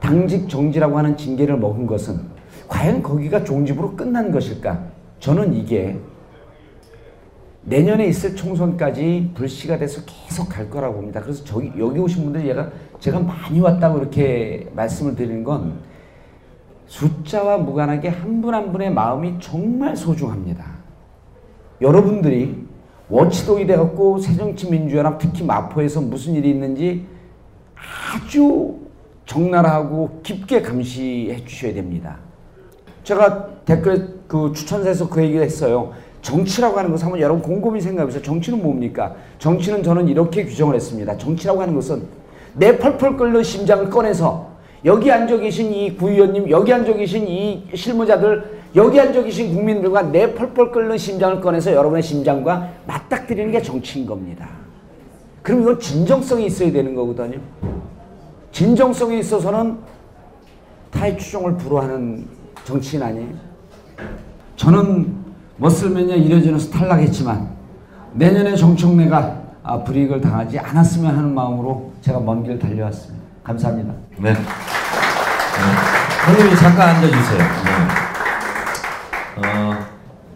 당직 0.00 0.48
정지라고 0.48 0.98
하는 0.98 1.16
징계를 1.16 1.56
먹은 1.58 1.86
것은 1.86 2.35
과연 2.68 3.02
거기가 3.02 3.44
종집으로 3.44 3.96
끝난 3.96 4.30
것일까? 4.30 4.84
저는 5.20 5.54
이게 5.54 5.98
내년에 7.62 8.06
있을 8.06 8.36
총선까지 8.36 9.32
불씨가 9.34 9.78
돼서 9.78 10.02
계속 10.06 10.48
갈 10.48 10.70
거라고 10.70 10.96
봅니다. 10.96 11.20
그래서 11.20 11.42
저기 11.44 11.72
여기 11.78 11.98
오신 11.98 12.22
분들이 12.24 12.48
얘가 12.48 12.70
제가 13.00 13.18
많이 13.20 13.60
왔다고 13.60 13.98
이렇게 13.98 14.68
말씀을 14.74 15.16
드리는 15.16 15.42
건 15.42 15.80
숫자와 16.86 17.58
무관하게 17.58 18.08
한 18.08 18.40
분 18.40 18.54
한 18.54 18.70
분의 18.70 18.92
마음이 18.92 19.34
정말 19.40 19.96
소중합니다. 19.96 20.64
여러분들이 21.80 22.64
워치독이 23.08 23.66
돼갖고 23.66 24.18
새정치민주연합 24.18 25.18
특히 25.18 25.44
마포에서 25.44 26.00
무슨 26.00 26.34
일이 26.34 26.50
있는지 26.50 27.06
아주 27.74 28.76
적나라하고 29.26 30.20
깊게 30.22 30.62
감시해 30.62 31.44
주셔야 31.44 31.74
됩니다. 31.74 32.18
제가 33.06 33.46
댓글에 33.64 34.02
그 34.26 34.52
추천사에서 34.52 35.08
그 35.08 35.22
얘기를 35.22 35.44
했어요. 35.44 35.92
정치라고 36.22 36.76
하는 36.76 36.90
것은 36.90 37.04
한번 37.04 37.20
여러분 37.20 37.40
곰곰이 37.40 37.80
생각해보세요. 37.80 38.20
정치는 38.20 38.60
뭡니까? 38.60 39.14
정치는 39.38 39.84
저는 39.84 40.08
이렇게 40.08 40.44
규정을 40.44 40.74
했습니다. 40.74 41.16
정치라고 41.16 41.62
하는 41.62 41.72
것은 41.76 42.02
내 42.54 42.76
펄펄 42.76 43.16
끓는 43.16 43.44
심장을 43.44 43.88
꺼내서 43.90 44.50
여기 44.84 45.12
앉아 45.12 45.36
계신 45.36 45.72
이 45.72 45.96
구의원님, 45.96 46.50
여기 46.50 46.72
앉아 46.72 46.94
계신 46.94 47.28
이 47.28 47.68
실무자들, 47.72 48.58
여기 48.74 48.98
앉아 48.98 49.22
계신 49.22 49.54
국민들과 49.54 50.02
내 50.02 50.34
펄펄 50.34 50.72
끓는 50.72 50.98
심장을 50.98 51.40
꺼내서 51.40 51.72
여러분의 51.74 52.02
심장과 52.02 52.70
맞닥뜨리는 52.88 53.52
게 53.52 53.62
정치인 53.62 54.04
겁니다. 54.04 54.48
그럼 55.42 55.62
이건 55.62 55.78
진정성이 55.78 56.46
있어야 56.46 56.72
되는 56.72 56.92
거거든요. 56.96 57.38
진정성이 58.50 59.20
있어서는 59.20 59.76
타의 60.90 61.16
추종을 61.18 61.56
불허하는 61.56 62.45
정치인 62.66 63.00
아니에요. 63.02 63.28
저는 64.56 65.24
머슬매니아 65.56 66.16
이뤄지면서 66.16 66.68
탈락했지만 66.70 67.48
내년에 68.14 68.56
정청래가 68.56 69.42
아, 69.62 69.82
불이익을 69.84 70.20
당하지 70.20 70.58
않았으면 70.58 71.16
하는 71.16 71.32
마음으로 71.34 71.92
제가 72.00 72.18
먼 72.20 72.42
길 72.42 72.58
달려왔습니다. 72.58 73.24
감사합니다. 73.44 73.94
네. 74.18 74.32
네. 74.32 74.38
형님이 76.26 76.56
잠깐 76.56 76.96
앉아주세요. 76.96 77.38
네. 77.38 77.44
어, 79.48 79.76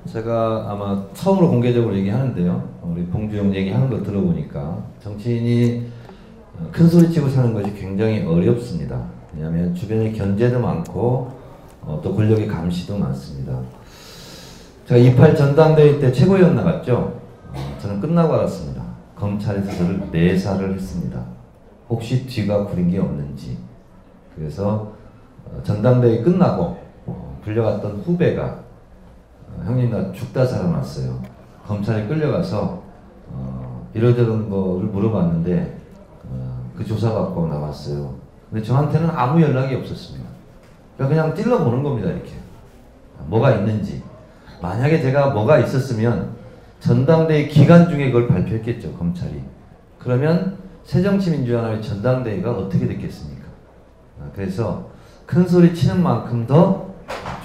제가 0.06 0.66
아마 0.70 1.02
처음으로 1.14 1.48
공개적으로 1.48 1.96
얘기하는데요. 1.96 2.68
우리 2.82 3.04
봉주영 3.06 3.52
얘기하는 3.54 3.90
거 3.90 4.02
들어보니까 4.04 4.78
정치인이 5.02 5.90
어, 6.58 6.68
큰 6.70 6.88
소리치고 6.88 7.28
사는 7.28 7.52
것이 7.52 7.74
굉장히 7.74 8.24
어렵습니다. 8.24 9.00
왜냐하면 9.34 9.74
주변에 9.74 10.12
견제도 10.12 10.60
많고 10.60 11.39
어, 11.90 12.00
또 12.00 12.14
권력의 12.14 12.46
감시도 12.46 12.96
많습니다. 12.96 13.60
제가 14.86 15.00
28 15.00 15.34
전당대회 15.34 15.98
때 15.98 16.12
최고위원 16.12 16.54
나갔죠. 16.54 17.20
어, 17.52 17.78
저는 17.80 18.00
끝나고 18.00 18.32
알았습니다. 18.34 18.80
검찰에서 19.16 19.72
저를 19.72 20.08
내사를 20.12 20.72
했습니다. 20.72 21.20
혹시 21.88 22.26
뒤가 22.26 22.64
구린 22.66 22.88
게 22.88 22.98
없는지. 22.98 23.58
그래서 24.36 24.92
어, 25.44 25.60
전당대회 25.64 26.22
끝나고 26.22 26.78
어, 27.06 27.40
불려갔던 27.42 28.02
후배가 28.06 28.44
어, 29.48 29.62
형님 29.64 29.90
나 29.90 30.12
죽다 30.12 30.46
살아났어요. 30.46 31.20
검찰에 31.66 32.06
끌려가서 32.06 32.82
어, 33.32 33.90
이러저런 33.94 34.48
거를 34.48 34.86
물어봤는데 34.86 35.80
어, 36.30 36.70
그 36.76 36.84
조사 36.84 37.12
받고 37.12 37.48
나왔어요. 37.48 38.14
근데 38.48 38.64
저한테는 38.64 39.10
아무 39.10 39.42
연락이 39.42 39.74
없었습니다. 39.74 40.29
그러니까 41.00 41.08
그냥 41.08 41.34
찔러보는 41.34 41.82
겁니다 41.82 42.10
이렇게. 42.10 42.32
뭐가 43.26 43.52
있는지. 43.52 44.02
만약에 44.60 45.00
제가 45.00 45.30
뭐가 45.30 45.58
있었으면 45.58 46.32
전당대회 46.80 47.46
기간 47.48 47.88
중에 47.88 48.10
그걸 48.10 48.28
발표했겠죠 48.28 48.92
검찰이. 48.94 49.42
그러면 49.98 50.58
새정치민주연합의 50.84 51.80
전당대회가 51.82 52.52
어떻게 52.52 52.86
됐겠습니까? 52.86 53.44
아, 54.20 54.24
그래서 54.34 54.90
큰 55.24 55.46
소리 55.48 55.74
치는 55.74 56.02
만큼 56.02 56.46
더 56.46 56.90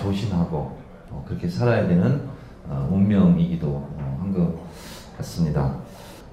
조심하고 0.01 0.77
어, 1.11 1.25
그렇게 1.25 1.47
살아야 1.47 1.87
되는 1.87 2.23
어, 2.67 2.89
운명이기도 2.91 3.89
한 4.19 4.33
것 4.33 4.53
같습니다. 5.17 5.75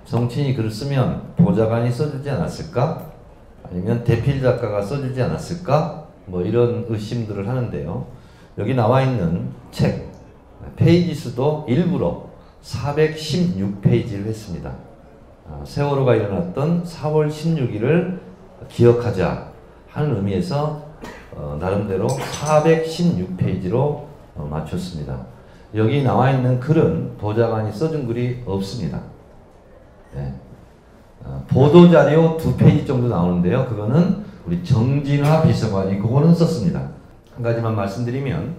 정치인이 0.07 0.57
글을 0.57 0.69
쓰면 0.71 1.35
보좌관이 1.37 1.93
써주지 1.93 2.29
않았을까? 2.31 3.13
아니면 3.71 4.03
대필 4.03 4.41
작가가 4.43 4.83
써주지 4.83 5.23
않았을까? 5.23 6.02
뭐 6.27 6.43
이런 6.43 6.87
의심들을 6.89 7.49
하는데요. 7.49 8.07
여기 8.59 8.75
나와 8.75 9.03
있는 9.03 9.51
책 9.71 10.11
페이지 10.77 11.15
수도 11.15 11.65
일부러 11.69 12.31
416페이지를 12.63 14.27
했습니다. 14.27 14.73
아, 15.49 15.61
세월호가 15.65 16.15
일어났던 16.15 16.85
4월 16.85 17.29
16일을 17.29 18.21
기억하자 18.69 19.53
하는 19.89 20.17
의미에서 20.17 20.83
어, 21.35 21.57
나름대로 21.61 22.07
416페이지로 22.07 23.75
어, 23.75 24.49
맞췄습니다. 24.51 25.27
여기 25.75 26.03
나와 26.03 26.31
있는 26.31 26.61
글은 26.61 27.17
보좌관이 27.19 27.73
써준 27.73 28.07
글이 28.07 28.43
없습니다. 28.47 29.01
네. 30.15 30.35
어, 31.25 31.45
보도자료 31.49 32.37
두 32.37 32.57
페이지 32.57 32.87
정도 32.87 33.09
나오는데요. 33.09 33.67
그거는 33.67 34.25
우리 34.47 34.65
정진화 34.65 35.43
비서관이 35.43 35.99
그거는 35.99 36.35
썼습니다. 36.35 36.91
한 37.35 37.43
가지만 37.43 37.77
말씀드리면 37.77 38.55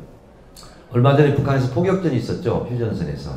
얼마 0.92 1.16
전에 1.16 1.36
북한에서 1.36 1.74
포격전이 1.74 2.16
있었죠. 2.18 2.68
휴전선에서. 2.70 3.32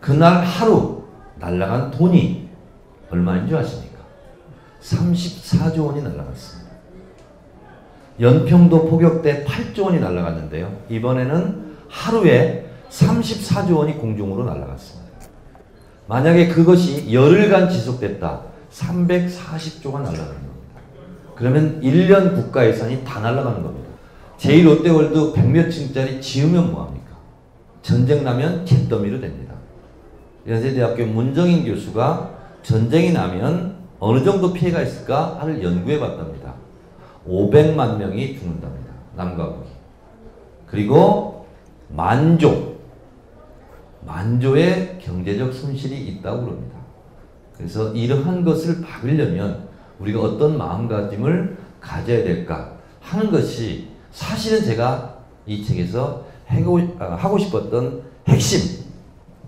그날 0.00 0.44
하루 0.44 1.04
날라간 1.36 1.90
돈이 1.90 2.48
얼마인 3.10 3.48
줄 3.48 3.56
아십니까? 3.56 3.98
34조 4.82 5.86
원이 5.86 6.02
날라갔습니다. 6.02 6.70
연평도 8.20 8.88
포격 8.88 9.22
때 9.22 9.44
8조 9.44 9.84
원이 9.84 10.00
날라갔는데요. 10.00 10.76
이번에는 10.88 11.76
하루에 11.88 12.70
34조 12.90 13.78
원이 13.78 13.94
공중으로 13.98 14.44
날라갔습니다. 14.44 15.04
만약에 16.06 16.48
그것이 16.48 17.12
열흘간 17.12 17.70
지속됐다. 17.70 18.42
340조가 18.70 20.02
날아가는 20.02 20.26
겁니다. 20.26 20.53
그러면 21.36 21.80
1년 21.80 22.34
국가 22.34 22.66
예산이 22.66 23.04
다 23.04 23.20
날아가는 23.20 23.62
겁니다. 23.62 23.90
제1롯데월드 24.38 25.34
100몇 25.34 25.70
층짜리 25.70 26.20
지으면 26.20 26.70
뭐합니까? 26.72 27.16
전쟁 27.82 28.24
나면 28.24 28.64
잿더미로 28.64 29.20
됩니다. 29.20 29.54
연세대학교 30.46 31.06
문정인 31.06 31.64
교수가 31.64 32.30
전쟁이 32.62 33.12
나면 33.12 33.76
어느 33.98 34.22
정도 34.24 34.52
피해가 34.52 34.82
있을까 34.82 35.38
하를 35.40 35.62
연구해 35.62 35.98
봤답니다. 35.98 36.54
500만 37.26 37.96
명이 37.96 38.38
죽는답니다. 38.38 38.92
남과 39.16 39.54
북이. 39.54 39.68
그리고 40.66 41.46
만조, 41.88 42.74
만조의 44.06 44.98
경제적 45.00 45.52
손실이 45.52 46.06
있다고 46.06 46.44
그럽니다. 46.44 46.76
그래서 47.56 47.92
이러한 47.92 48.44
것을 48.44 48.80
막으려면 48.80 49.63
우리가 50.00 50.20
어떤 50.20 50.58
마음가짐을 50.58 51.56
가져야 51.80 52.24
될까 52.24 52.72
하는 53.00 53.30
것이 53.30 53.88
사실은 54.10 54.64
제가 54.64 55.14
이 55.46 55.64
책에서 55.64 56.24
하고, 56.46 56.80
하고 56.98 57.38
싶었던 57.38 58.02
핵심 58.28 58.84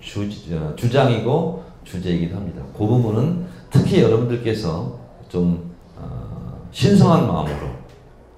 주, 0.00 0.28
주장이고 0.76 1.64
주제이기도 1.84 2.36
합니다. 2.36 2.62
그 2.76 2.86
부분은 2.86 3.46
특히 3.70 4.02
여러분들께서 4.02 4.98
좀 5.28 5.70
어, 5.96 6.68
신성한 6.72 7.26
마음으로 7.26 7.68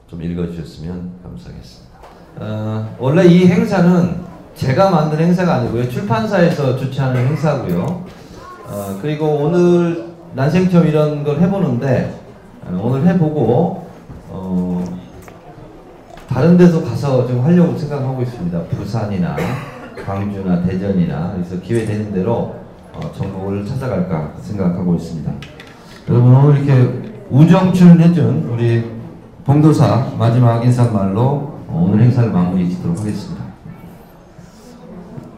좀 0.07 0.23
읽어주셨으면 0.23 1.13
감사하겠습니다. 1.23 1.99
어, 2.37 2.97
원래 2.99 3.25
이 3.27 3.47
행사는 3.47 4.29
제가 4.55 4.91
만든 4.91 5.19
행사가 5.19 5.57
아니고요. 5.57 5.89
출판사에서 5.89 6.77
주최하는 6.77 7.29
행사고요. 7.29 8.05
어, 8.67 8.99
그리고 9.01 9.27
오늘 9.27 10.08
난생 10.39 10.71
처음 10.71 10.87
이런 10.87 11.25
걸 11.25 11.41
해보는데 11.41 12.15
어, 12.65 12.81
오늘 12.81 13.05
해보고 13.09 13.89
어, 14.29 14.85
다른 16.29 16.57
데서 16.57 16.85
가서 16.85 17.27
좀 17.27 17.45
하려고 17.45 17.77
생각하고 17.77 18.23
있습니다. 18.23 18.63
부산이나 18.67 19.37
광주나 20.07 20.63
대전이나 20.63 21.33
그래서 21.35 21.61
기회 21.61 21.85
되는 21.85 22.13
대로 22.13 22.55
어, 22.93 23.13
전국을 23.17 23.67
찾아갈까 23.67 24.35
생각하고 24.41 24.95
있습니다. 24.95 25.33
여러분 26.09 26.33
오늘 26.33 26.63
이렇게 26.63 27.11
우정출 27.31 28.01
해준 28.01 28.49
우리 28.49 28.93
봉도사 29.45 30.13
마지막 30.17 30.65
인사말로 30.65 31.59
오늘 31.69 32.01
행사를 32.05 32.31
마무리 32.31 32.71
짓도록 32.71 33.01
하겠습니다. 33.01 33.43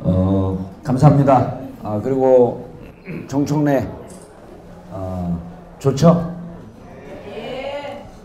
어, 0.01 0.71
감사합니다. 0.85 1.55
아, 1.83 1.99
그리고 2.05 2.69
정청래 3.29 3.79
어, 3.79 4.00
좋죠? 5.81 6.39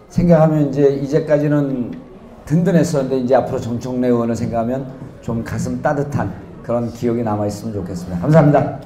생각하면 0.10 0.70
이제 0.70 0.90
이제까지는 0.90 2.00
든든했었는데 2.46 3.18
이제 3.20 3.36
앞으로 3.36 3.60
정청래 3.60 4.08
의원을 4.08 4.34
생각하면 4.36 4.94
좀 5.22 5.44
가슴 5.44 5.82
따뜻한 5.82 6.34
그런 6.62 6.94
기억이 6.94 7.24
남아 7.24 7.48
있으면 7.48 7.74
좋겠습니다. 7.74 8.20
감사합니다. 8.20 8.82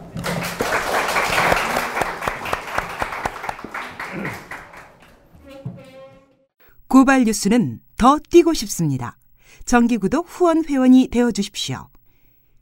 고발 6.87 7.25
뉴스는 7.25 7.81
더 7.97 8.17
뛰고 8.29 8.53
싶습니다. 8.53 9.17
정기구독 9.65 10.25
후원 10.27 10.63
회원이 10.65 11.09
되어 11.11 11.31
주십시오. 11.31 11.89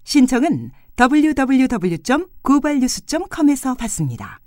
신청은 0.04 0.72
www.고발뉴스.com에서 1.00 3.76
받습니다. 3.76 4.40